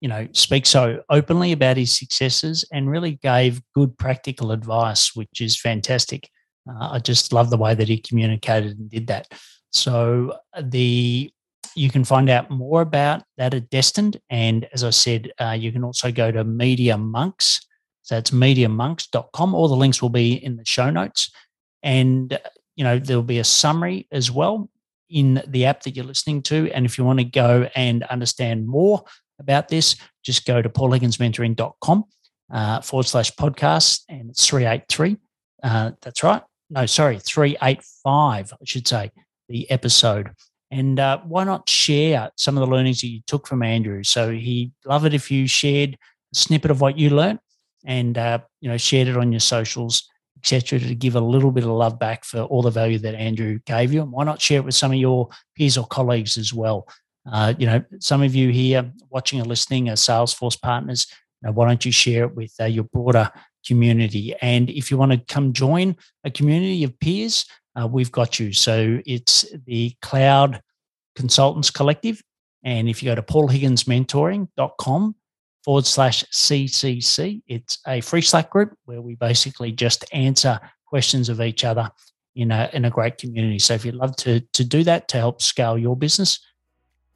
you 0.00 0.08
know, 0.08 0.26
speaks 0.32 0.70
so 0.70 1.02
openly 1.08 1.52
about 1.52 1.76
his 1.76 1.96
successes 1.96 2.64
and 2.72 2.90
really 2.90 3.12
gave 3.12 3.62
good 3.74 3.96
practical 3.96 4.50
advice, 4.50 5.14
which 5.14 5.40
is 5.40 5.58
fantastic. 5.58 6.28
Uh, 6.68 6.90
I 6.92 6.98
just 6.98 7.32
love 7.32 7.50
the 7.50 7.56
way 7.56 7.74
that 7.74 7.88
he 7.88 7.98
communicated 7.98 8.78
and 8.78 8.90
did 8.90 9.06
that. 9.08 9.28
So 9.72 10.38
the 10.60 11.30
you 11.76 11.90
can 11.90 12.04
find 12.04 12.30
out 12.30 12.50
more 12.50 12.80
about 12.80 13.22
that 13.36 13.52
at 13.52 13.68
Destined. 13.68 14.18
And 14.30 14.66
as 14.72 14.82
I 14.82 14.90
said, 14.90 15.30
uh, 15.38 15.56
you 15.58 15.70
can 15.70 15.84
also 15.84 16.10
go 16.10 16.32
to 16.32 16.42
Media 16.42 16.96
Monks. 16.96 17.66
So 18.02 18.14
that's 18.14 18.30
mediamonks.com. 18.30 19.54
All 19.54 19.68
the 19.68 19.76
links 19.76 20.00
will 20.00 20.08
be 20.08 20.32
in 20.34 20.56
the 20.56 20.64
show 20.64 20.88
notes. 20.88 21.30
And, 21.82 22.38
you 22.76 22.84
know, 22.84 22.98
there'll 22.98 23.22
be 23.22 23.40
a 23.40 23.44
summary 23.44 24.08
as 24.10 24.30
well 24.30 24.70
in 25.10 25.42
the 25.46 25.66
app 25.66 25.82
that 25.82 25.94
you're 25.94 26.04
listening 26.04 26.42
to. 26.44 26.70
And 26.72 26.86
if 26.86 26.96
you 26.96 27.04
want 27.04 27.18
to 27.18 27.24
go 27.24 27.68
and 27.76 28.04
understand 28.04 28.66
more 28.66 29.04
about 29.38 29.68
this, 29.68 29.96
just 30.24 30.46
go 30.46 30.62
to 30.62 30.68
paulhigginsmentoring.com 30.68 32.04
uh, 32.52 32.80
forward 32.80 33.06
slash 33.06 33.32
podcast 33.32 34.02
and 34.08 34.30
it's 34.30 34.46
383. 34.46 35.16
Uh, 35.62 35.90
that's 36.00 36.22
right. 36.22 36.42
No, 36.70 36.86
sorry, 36.86 37.18
385, 37.18 38.52
I 38.52 38.56
should 38.64 38.88
say, 38.88 39.10
the 39.48 39.70
episode. 39.70 40.30
And 40.70 40.98
uh, 40.98 41.20
why 41.24 41.44
not 41.44 41.68
share 41.68 42.30
some 42.36 42.56
of 42.56 42.66
the 42.66 42.74
learnings 42.74 43.00
that 43.00 43.08
you 43.08 43.20
took 43.26 43.46
from 43.46 43.62
Andrew? 43.62 44.02
So 44.02 44.32
he 44.32 44.72
love 44.84 45.06
it 45.06 45.14
if 45.14 45.30
you 45.30 45.46
shared 45.46 45.96
a 46.34 46.36
snippet 46.36 46.72
of 46.72 46.80
what 46.80 46.98
you 46.98 47.10
learned 47.10 47.38
and 47.84 48.18
uh, 48.18 48.40
you 48.60 48.68
know 48.68 48.76
shared 48.76 49.06
it 49.06 49.16
on 49.16 49.30
your 49.30 49.40
socials, 49.40 50.08
etc., 50.38 50.80
to 50.80 50.94
give 50.96 51.14
a 51.14 51.20
little 51.20 51.52
bit 51.52 51.62
of 51.62 51.70
love 51.70 52.00
back 52.00 52.24
for 52.24 52.40
all 52.40 52.62
the 52.62 52.70
value 52.70 52.98
that 52.98 53.14
Andrew 53.14 53.60
gave 53.64 53.92
you. 53.92 54.02
And 54.02 54.10
why 54.10 54.24
not 54.24 54.42
share 54.42 54.58
it 54.58 54.64
with 54.64 54.74
some 54.74 54.90
of 54.90 54.98
your 54.98 55.28
peers 55.56 55.78
or 55.78 55.86
colleagues 55.86 56.36
as 56.36 56.52
well? 56.52 56.88
Uh, 57.30 57.54
you 57.58 57.66
know, 57.66 57.82
some 58.00 58.22
of 58.22 58.34
you 58.34 58.50
here 58.50 58.90
watching 59.08 59.40
or 59.40 59.44
listening 59.44 59.88
are 59.88 59.94
Salesforce 59.94 60.60
partners. 60.60 61.06
Know, 61.42 61.52
why 61.52 61.68
don't 61.68 61.84
you 61.84 61.92
share 61.92 62.24
it 62.24 62.34
with 62.34 62.52
uh, 62.60 62.64
your 62.64 62.84
broader 62.84 63.30
community? 63.66 64.34
And 64.40 64.70
if 64.70 64.90
you 64.90 64.96
want 64.96 65.12
to 65.12 65.18
come 65.18 65.52
join 65.52 65.96
a 66.24 66.30
community 66.30 66.84
of 66.84 66.98
peers, 67.00 67.44
uh, 67.74 67.86
we've 67.86 68.12
got 68.12 68.38
you. 68.38 68.52
So 68.52 69.00
it's 69.06 69.46
the 69.66 69.94
Cloud 70.02 70.60
Consultants 71.14 71.70
Collective. 71.70 72.22
And 72.64 72.88
if 72.88 73.02
you 73.02 73.10
go 73.10 73.14
to 73.14 73.22
paulhigginsmentoring.com 73.22 75.14
forward 75.64 75.86
slash 75.86 76.24
CCC, 76.24 77.42
it's 77.46 77.78
a 77.86 78.00
free 78.00 78.22
Slack 78.22 78.50
group 78.50 78.76
where 78.84 79.02
we 79.02 79.14
basically 79.14 79.72
just 79.72 80.04
answer 80.12 80.58
questions 80.86 81.28
of 81.28 81.40
each 81.40 81.64
other 81.64 81.90
in 82.34 82.50
a, 82.50 82.70
in 82.72 82.84
a 82.84 82.90
great 82.90 83.18
community. 83.18 83.58
So 83.58 83.74
if 83.74 83.84
you'd 83.84 83.94
love 83.94 84.16
to, 84.16 84.40
to 84.40 84.64
do 84.64 84.84
that 84.84 85.08
to 85.08 85.16
help 85.16 85.42
scale 85.42 85.76
your 85.76 85.96
business, 85.96 86.38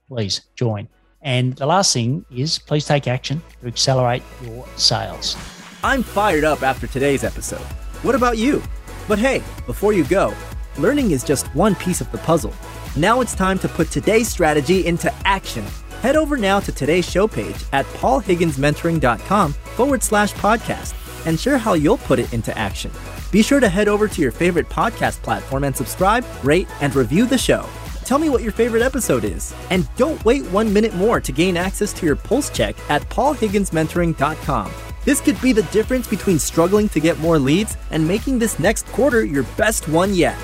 please 0.08 0.42
join. 0.56 0.88
And 1.22 1.54
the 1.56 1.66
last 1.66 1.92
thing 1.92 2.24
is 2.30 2.58
please 2.58 2.86
take 2.86 3.06
action 3.06 3.42
to 3.60 3.68
accelerate 3.68 4.22
your 4.42 4.66
sales. 4.76 5.36
I'm 5.82 6.02
fired 6.02 6.44
up 6.44 6.62
after 6.62 6.86
today's 6.86 7.24
episode. 7.24 7.64
What 8.02 8.14
about 8.14 8.36
you? 8.36 8.62
But 9.08 9.18
hey, 9.18 9.38
before 9.66 9.92
you 9.92 10.04
go, 10.04 10.34
learning 10.78 11.10
is 11.12 11.24
just 11.24 11.46
one 11.54 11.74
piece 11.74 12.00
of 12.02 12.10
the 12.12 12.18
puzzle. 12.18 12.52
Now 12.96 13.20
it's 13.20 13.34
time 13.34 13.58
to 13.60 13.68
put 13.68 13.90
today's 13.90 14.28
strategy 14.28 14.84
into 14.86 15.12
action. 15.24 15.64
Head 16.02 16.16
over 16.16 16.36
now 16.36 16.60
to 16.60 16.72
today's 16.72 17.08
show 17.08 17.26
page 17.26 17.56
at 17.72 17.86
paulhigginsmentoring.com 17.86 19.52
forward 19.52 20.02
slash 20.02 20.32
podcast 20.34 20.94
and 21.26 21.38
share 21.38 21.58
how 21.58 21.74
you'll 21.74 21.98
put 21.98 22.18
it 22.18 22.32
into 22.32 22.56
action. 22.58 22.90
Be 23.30 23.42
sure 23.42 23.60
to 23.60 23.68
head 23.68 23.88
over 23.88 24.08
to 24.08 24.20
your 24.20 24.32
favorite 24.32 24.68
podcast 24.68 25.22
platform 25.22 25.64
and 25.64 25.76
subscribe, 25.76 26.26
rate, 26.42 26.68
and 26.82 26.94
review 26.94 27.26
the 27.26 27.38
show. 27.38 27.66
Tell 28.04 28.18
me 28.18 28.28
what 28.28 28.42
your 28.42 28.52
favorite 28.52 28.82
episode 28.82 29.24
is. 29.24 29.54
And 29.70 29.88
don't 29.96 30.22
wait 30.24 30.44
one 30.46 30.72
minute 30.72 30.94
more 30.94 31.20
to 31.20 31.32
gain 31.32 31.56
access 31.56 31.92
to 31.94 32.06
your 32.06 32.16
pulse 32.16 32.50
check 32.50 32.76
at 32.90 33.02
paulhigginsmentoring.com. 33.02 34.72
This 35.04 35.20
could 35.20 35.40
be 35.40 35.52
the 35.52 35.62
difference 35.64 36.06
between 36.06 36.38
struggling 36.38 36.88
to 36.90 37.00
get 37.00 37.18
more 37.18 37.38
leads 37.38 37.76
and 37.90 38.06
making 38.06 38.38
this 38.38 38.58
next 38.58 38.86
quarter 38.88 39.24
your 39.24 39.44
best 39.56 39.88
one 39.88 40.12
yet. 40.12 40.36